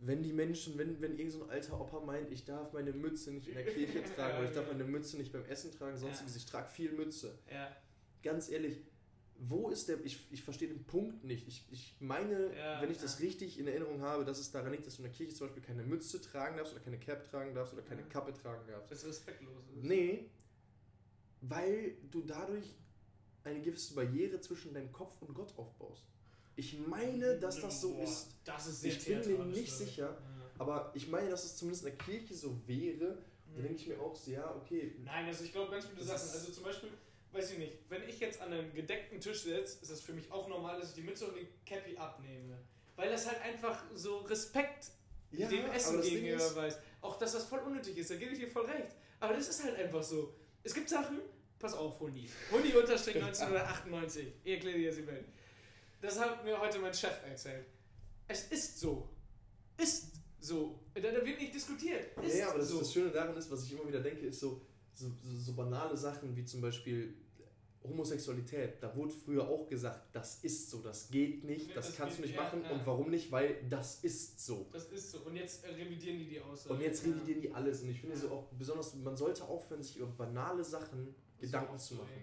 [0.05, 3.31] Wenn die Menschen, wenn, wenn irgend so ein alter Opa meint, ich darf meine Mütze
[3.31, 6.35] nicht in der Kirche tragen oder ich darf meine Mütze nicht beim Essen tragen, sonstiges,
[6.35, 7.37] ich trage viel Mütze.
[7.51, 7.75] Ja.
[8.21, 8.81] Ganz ehrlich,
[9.37, 11.47] wo ist der, ich, ich verstehe den Punkt nicht.
[11.47, 13.25] Ich, ich meine, Ja, wenn ich das ja.
[13.25, 15.63] richtig in Erinnerung habe, dass es daran liegt, dass du in der Kirche zum Beispiel
[15.63, 18.07] keine Mütze tragen darfst oder keine Cap tragen darfst oder keine Ja.
[18.07, 18.91] Kappe tragen darfst.
[18.91, 19.51] Das ist respektlos.
[19.75, 19.83] ist.
[19.83, 20.29] Nee,
[21.41, 22.75] weil du dadurch
[23.43, 26.05] eine gewisse Barriere zwischen deinem Kopf und Gott aufbaust.
[26.55, 28.27] Ich meine, dass das so Boah, ist.
[28.45, 30.17] Das ist Ich bin mir nicht sicher, Ja.
[30.59, 33.17] aber ich meine, dass es zumindest in der Kirche so wäre.
[33.55, 34.95] Da denke ich mir auch so, ja, okay.
[35.03, 36.29] Nein, also ich glaube ganz viele Sachen.
[36.29, 36.89] Also zum Beispiel,
[37.31, 40.31] weiß ich nicht, wenn ich jetzt an einem gedeckten Tisch sitze, ist es für mich
[40.31, 42.57] auch normal, dass ich die Mütze und den Cappy abnehme.
[42.95, 44.91] Weil das halt einfach so Respekt
[45.31, 46.77] Ja, dem Essen gegenüber ist- weiß.
[47.01, 48.95] Auch dass das voll unnötig ist, da gebe ich dir voll recht.
[49.19, 50.33] Aber das ist halt einfach so.
[50.63, 51.19] Es gibt Sachen,
[51.59, 52.29] pass auf, Hundi.
[52.51, 54.27] Hundi unterstrich 1998.
[54.43, 55.25] Ich erkläre dir jetzt die Welt.
[56.03, 57.65] Das hat mir heute mein Chef erzählt.
[58.27, 59.07] Es ist so.
[59.77, 60.79] Ist so.
[60.93, 62.17] Da, wird nicht diskutiert.
[62.21, 62.79] Ist Ja, aber das, so.
[62.79, 64.61] das Schöne daran ist, was ich immer wieder denke, ist so,
[64.93, 67.13] so, so, so banale Sachen wie zum Beispiel
[67.83, 68.81] Homosexualität.
[68.83, 72.17] Da wurde früher auch gesagt, das ist so, das geht nicht, Ja, das, das kannst
[72.17, 72.61] du geht- nicht ja, machen.
[72.63, 72.71] ja.
[72.71, 73.31] Und warum nicht?
[73.31, 74.67] Weil das ist so.
[74.73, 75.19] Das ist so.
[75.19, 76.73] Und jetzt revidieren die die Aussage.
[76.75, 77.81] Und jetzt revidieren die alles.
[77.81, 81.95] Und ich finde so auch besonders, man sollte aufhören, sich über banale Sachen Gedanken So
[81.95, 82.21] zu machen.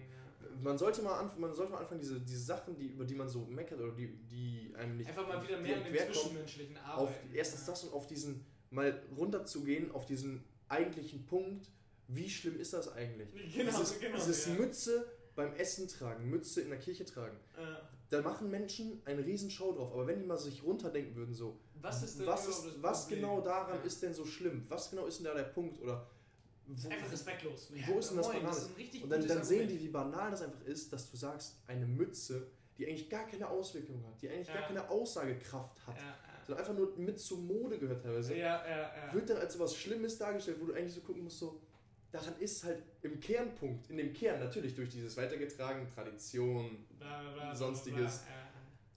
[0.62, 3.28] Man sollte mal anfangen, man sollte mal anfangen, diese, diese Sachen, die, über die man
[3.28, 7.08] so meckert oder die, die einem nicht Einfach mal wieder mehr in querkommen, zwischenmenschlichen auf
[7.10, 7.34] Arbeiten.
[7.34, 7.72] erstens ja.
[7.72, 11.70] das und auf diesen mal runterzugehen, auf diesen eigentlichen Punkt,
[12.08, 13.28] wie schlimm ist das eigentlich?
[13.54, 14.16] Genau, dieses genau.
[14.16, 14.54] dieses ja.
[14.54, 17.36] Mütze beim Essen tragen, Mütze in der Kirche tragen.
[17.58, 17.88] Ja.
[18.10, 21.60] Da machen Menschen eine riesen Show drauf, aber wenn die mal sich runterdenken würden, so,
[21.80, 23.82] Was ist denn was, ist, was genau daran Ja.
[23.84, 24.66] ist denn so schlimm?
[24.68, 25.80] Was genau ist denn da der Punkt?
[25.80, 26.06] Oder
[26.76, 27.72] wo, Einfach respektlos.
[27.86, 28.56] wo ist denn das moin, Banale?
[28.56, 31.56] ist richtig und dann, dann sehen die, wie banal das einfach ist, dass du sagst,
[31.66, 32.46] eine Mütze,
[32.78, 34.54] die eigentlich gar keine Auswirkung hat, die eigentlich Ja.
[34.54, 36.16] gar keine Aussagekraft hat, Ja,
[36.46, 39.12] sondern einfach nur mit zur Mode gehört teilweise, ja, ja, ja.
[39.14, 41.60] wird dann als was Schlimmes dargestellt, wo du eigentlich so gucken musst, so,
[42.10, 47.54] daran ist halt im Kernpunkt, in dem Kern natürlich durch dieses weitergetragen, Tradition, Bla, bla,
[47.54, 48.20] Sonstiges.
[48.22, 48.34] bla.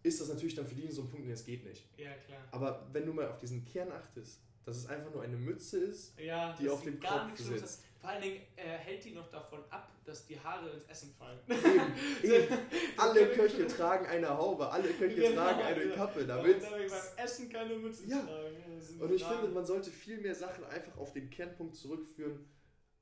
[0.02, 1.84] ist das natürlich dann für die so ein Punkt, nee, es geht nicht.
[1.98, 2.40] Ja, ja, klar.
[2.52, 6.18] Aber wenn du mal auf diesen Kern achtest, dass es einfach nur eine Mütze ist,
[6.20, 7.64] Ja, Die auf dem gar Kopf sitzt.
[7.64, 7.84] hat.
[8.02, 11.40] Vor allen Dingen äh, hält die noch davon ab, dass die Haare ins Essen fallen.
[11.48, 11.94] eben,
[12.34, 12.58] eben,
[12.98, 15.96] alle Köche tragen eine Haube, alle Köche Genau, tragen eine ja.
[15.96, 18.20] Kappe, Damit damit beim Essen keine Mütze Ja.
[18.22, 18.58] tragen.
[19.00, 22.46] Und ich finde, man sollte viel mehr Sachen einfach auf den Kernpunkt zurückführen,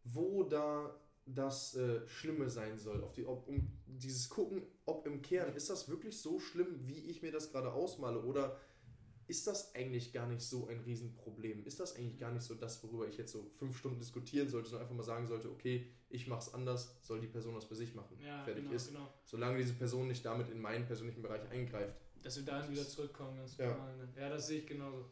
[0.04, 0.96] wo da
[1.26, 3.04] das äh, Schlimme sein soll.
[3.04, 7.10] Auf die, ob, um dieses Gucken, ob im Kern, ist das wirklich so schlimm, wie
[7.10, 8.22] ich mir das gerade ausmale?
[8.22, 8.58] Oder
[9.32, 11.66] ist das eigentlich gar nicht so ein Riesenproblem?
[11.66, 14.68] Ist das eigentlich gar nicht so das, worüber ich jetzt so fünf Stunden diskutieren sollte,
[14.70, 17.96] sondern einfach mal sagen sollte, okay, ich mach's anders, soll die Person das bei sich
[17.96, 18.18] machen.
[18.24, 18.88] ja, Fertig genau, ist.
[18.90, 19.08] genau.
[19.26, 21.96] Solange diese Person nicht damit in meinen persönlichen Bereich eingreift.
[22.22, 23.70] Dass wir dahin wieder zurückkommen, ganz Ja.
[23.72, 23.96] normal.
[23.98, 24.10] Ne?
[24.20, 25.06] Ja, das sehe ich genauso.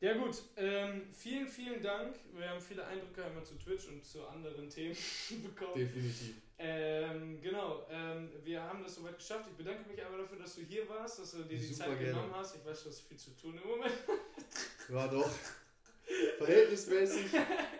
[0.00, 2.16] Ja gut, ähm, vielen, vielen Dank.
[2.34, 4.94] Wir haben viele Eindrücke einmal zu Twitch und zu anderen Themen
[5.42, 5.74] bekommen.
[5.74, 6.34] Definitiv.
[6.58, 9.46] Ähm, genau, ähm, wir haben das soweit geschafft.
[9.50, 11.98] Ich bedanke mich einmal dafür, dass du hier warst, dass du dir die Super Zeit
[11.98, 12.12] gerne.
[12.12, 12.56] genommen hast.
[12.56, 13.94] Ich weiß, du hast viel zu tun im Moment.
[14.88, 15.30] War doch.
[16.38, 17.26] Verhältnismäßig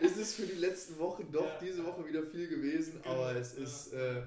[0.01, 1.59] ist es für die letzten Wochen doch Ja.
[1.61, 3.62] diese Woche wieder viel gewesen, Genau, aber es ja.
[3.64, 4.23] ist äh.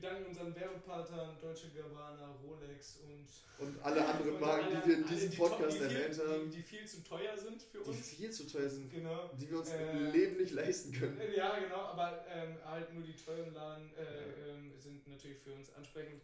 [0.00, 3.26] Wir danken unseren Werbepartnern Deutsche Gabbana, Rolex und
[3.66, 6.56] und alle anderen Marken, die wir in diesem die Podcast die viel- erwähnt haben, Die,
[6.58, 8.08] die viel zu teuer sind für die uns.
[8.10, 9.30] viel zu teuer sind, Genau.
[9.40, 11.20] die wir uns Äh, im Leben nicht leisten können.
[11.34, 15.74] Ja, genau, aber ähm, halt nur die teuren Laden äh, ähm, sind natürlich für uns
[15.74, 16.22] ansprechend.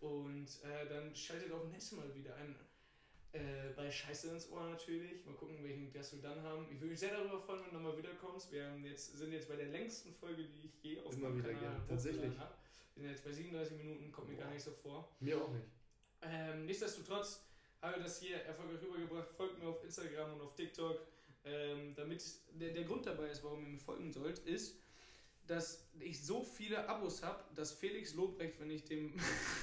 [0.00, 2.54] Und äh, dann schaltet auch nächstes Mal wieder ein.
[3.32, 5.24] Äh, bei Scheiße ins Ohr natürlich.
[5.26, 6.66] Mal gucken, welchen Gast wir dann haben.
[6.70, 8.50] Ich würde mich sehr darüber freuen, wenn du nochmal wiederkommst.
[8.52, 11.52] Wir haben jetzt, sind jetzt bei der längsten Folge, die ich je auf Immer wieder
[11.54, 12.36] gerne, tatsächlich.
[12.38, 12.54] habe.
[12.96, 14.54] Wir sind jetzt bei 37 Minuten, kommt mir gar Boah.
[14.54, 15.08] nicht so vor.
[15.20, 15.66] Mir auch nicht.
[16.22, 17.42] Ähm, nichtsdestotrotz
[17.82, 19.28] habe ich das hier erfolgreich rübergebracht.
[19.36, 20.98] Folgt mir auf Instagram und auf TikTok.
[21.44, 22.24] Ähm, damit
[22.58, 24.76] der, der Grund dabei ist, warum ihr mir folgen sollt, ist,
[25.46, 29.14] dass ich so viele Abos habe, dass Felix Lobrecht, wenn ich dem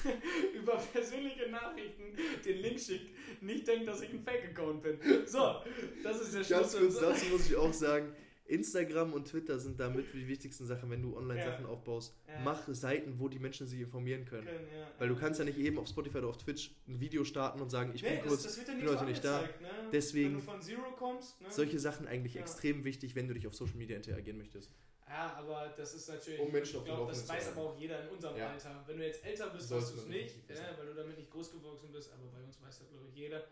[0.54, 2.16] über persönliche Nachrichten
[2.46, 3.10] den Link schickt,
[3.42, 5.00] nicht denkt, dass ich ein Fake-Account bin.
[5.26, 5.62] So,
[6.04, 7.00] das ist der Ganz Schluss.
[7.00, 8.16] kurz dazu muss ich auch sagen,
[8.54, 11.72] Instagram und Twitter sind damit die wichtigsten Sachen, wenn du Online-Sachen Ja.
[11.72, 12.16] aufbaust.
[12.28, 12.40] Ja.
[12.44, 14.46] Mach Seiten, wo die Menschen sich informieren können.
[14.48, 14.88] Können, ja.
[15.00, 17.70] Weil du kannst ja nicht eben auf Spotify oder auf Twitch ein Video starten und
[17.70, 18.44] sagen, ich nee, bin das, kurz.
[18.44, 19.42] das bin nicht, so heute nicht da.
[19.42, 19.48] Ne?
[19.92, 21.48] Deswegen- Wenn du von Zero kommst, ne?
[21.52, 22.42] Solche Sachen eigentlich Ja.
[22.42, 24.72] extrem wichtig, wenn du dich auf Social Media interagieren möchtest.
[25.08, 26.40] Ja, aber das ist natürlich.
[26.40, 28.50] Um Menschen auf ich glaube, das weiß aber auch jeder in unserem Ja.
[28.50, 28.84] Alter.
[28.88, 31.52] Wenn du jetzt älter bist, weißt du es nicht, ja, weil du damit nicht groß
[31.52, 33.38] gewachsen bist, aber bei uns weiß das, glaube ich, jeder.
[33.38, 33.48] Hoffe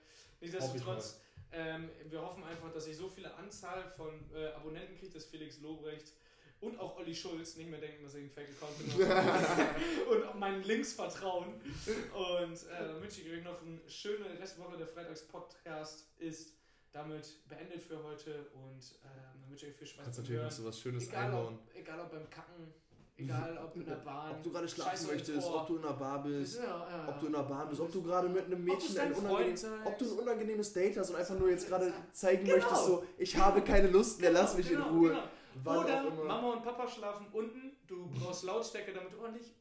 [0.47, 1.21] ich Nichtsdestotrotz,
[1.53, 5.59] ähm, wir hoffen einfach, dass ich so viele Anzahl von äh, Abonnenten kriege, dass Felix
[5.59, 6.13] Lobrecht
[6.61, 9.01] und auch Olli Schulz nicht mehr denken, dass ich ein Fake-Account bin
[10.11, 11.55] und auch meinen Links vertrauen.
[11.55, 14.77] Und äh, dann wünsche ich euch noch eine schöne Restwoche.
[14.77, 16.53] Der Freitags-Podcast ist
[16.93, 20.51] damit beendet für heute und ähm, dann wünsche ich euch viel Spaß Kannst natürlich noch
[20.51, 21.55] so was Schönes Egal einbauen.
[21.55, 22.73] ob, egal ob beim Kacken,
[23.17, 24.31] egal ob in der Bahn.
[24.31, 27.19] Ob du gerade schlafen Scheiße möchtest, ob du in einer Bar bist, ja, ja, ob
[27.19, 29.85] du in einer Bahn bist, ob du gerade mit einem Mädchen ein deinem unangenehm, Freund
[29.85, 32.57] ob du ein unangenehmes Date hast und einfach nur jetzt gerade zeigen Genau.
[32.57, 35.09] möchtest, so, ich habe keine Lust mehr, lass mich in Ruhe.
[35.09, 35.81] Genau.
[35.81, 36.03] Oder.
[36.25, 39.53] Mama und Papa schlafen unten, du brauchst Lautstärke, damit du ordentlich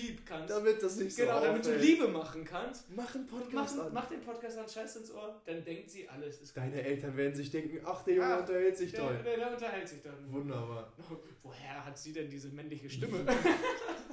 [0.00, 0.50] piep kannst.
[0.50, 1.74] Damit das nicht so genau, damit du.
[1.76, 2.90] Liebe machen kannst.
[2.94, 3.92] Mach einen Mach, Podcast an.
[3.92, 6.84] mach den Podcast an Scheiß ins Ohr, dann denkt sie, alles ist Deine gut.
[6.84, 9.18] Eltern werden sich denken, ach, der Junge Ah, unterhält sich Der, toll.
[9.24, 10.32] der, der unterhält sich dann.
[10.32, 10.92] Wunderbar.
[11.42, 13.24] Woher hat sie denn diese männliche Stimme?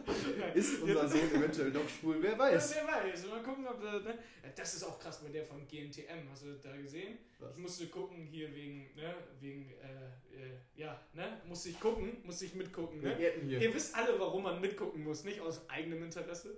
[0.54, 2.18] Ist unser Sohn eventuell doch schwul?
[2.22, 2.76] Wer Ja, weiß.
[2.76, 3.28] wer weiß.
[3.28, 4.18] Mal gucken, ob äh, ne?
[4.56, 6.30] Das ist auch krass bei der von GNTM.
[6.32, 7.18] Hast du da gesehen?
[7.40, 7.52] Was?
[7.56, 11.42] Ich musste gucken hier wegen, ne, wegen, äh, äh, ja, ne?
[11.48, 13.18] Musste ich gucken, musste ich mitgucken, ne?
[13.48, 16.58] Ihr wisst alle, warum man mitgucken muss, nicht aus eigenem Interesse.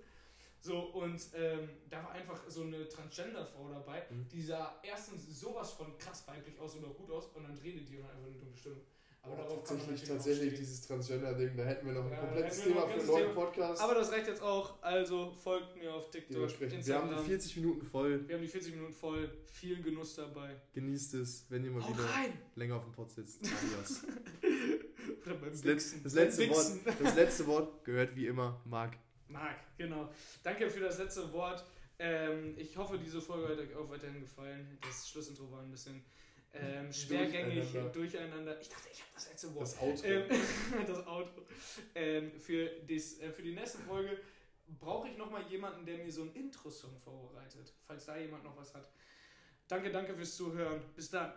[0.62, 4.28] So, und ähm, da war einfach so eine Transgender-Frau dabei, Mhm.
[4.32, 7.98] die sah erstens sowas von krass weiblich aus oder gut aus und dann redet die
[8.00, 8.78] und einfach eine dunkle Stimme.
[9.22, 12.12] Aber Aber darauf kann man tatsächlich, auch tatsächlich dieses Transgender-Ding, da hätten wir noch ein
[12.12, 13.82] Ja, komplettes Thema für ein einen neuen Podcast.
[13.82, 16.60] Aber das reicht jetzt auch, also folgt mir auf TikTok.
[16.60, 18.28] Wir haben die 40 Minuten voll.
[18.28, 20.56] Wir haben die 40 Minuten voll, viel Genuss dabei.
[20.74, 22.34] Genießt es, wenn ihr mal Haut wieder rein!
[22.56, 23.40] länger auf dem Pott sitzt.
[23.44, 24.04] Adios.
[25.26, 26.04] Das, Letz-, Wichsen.
[26.04, 26.72] das, letzte Wort,
[27.04, 28.96] das letzte Wort gehört wie immer Marc.
[29.36, 30.10] Marc, genau.
[30.44, 31.64] Danke für das letzte Wort.
[32.00, 34.78] Ähm, ich hoffe, diese Folge hat euch auch weiterhin gefallen.
[34.82, 36.04] Das Schlussintro war ein bisschen
[36.54, 37.92] ähm, schwergängig durcheinander.
[37.92, 38.62] Durcheinander.
[38.62, 39.64] Ich dachte, ich habe das letzte Wort.
[39.64, 40.04] Das Auto.
[40.04, 40.30] Ähm,
[40.88, 41.42] das Auto.
[41.94, 44.20] Ähm, für, dies, äh, für die nächste Folge
[44.80, 47.74] brauche ich nochmal jemanden, der mir so einen Intro-Song vorbereitet.
[47.86, 48.90] Falls da jemand noch was hat.
[49.68, 50.82] Danke, danke fürs Zuhören.
[50.96, 51.34] Bis dann.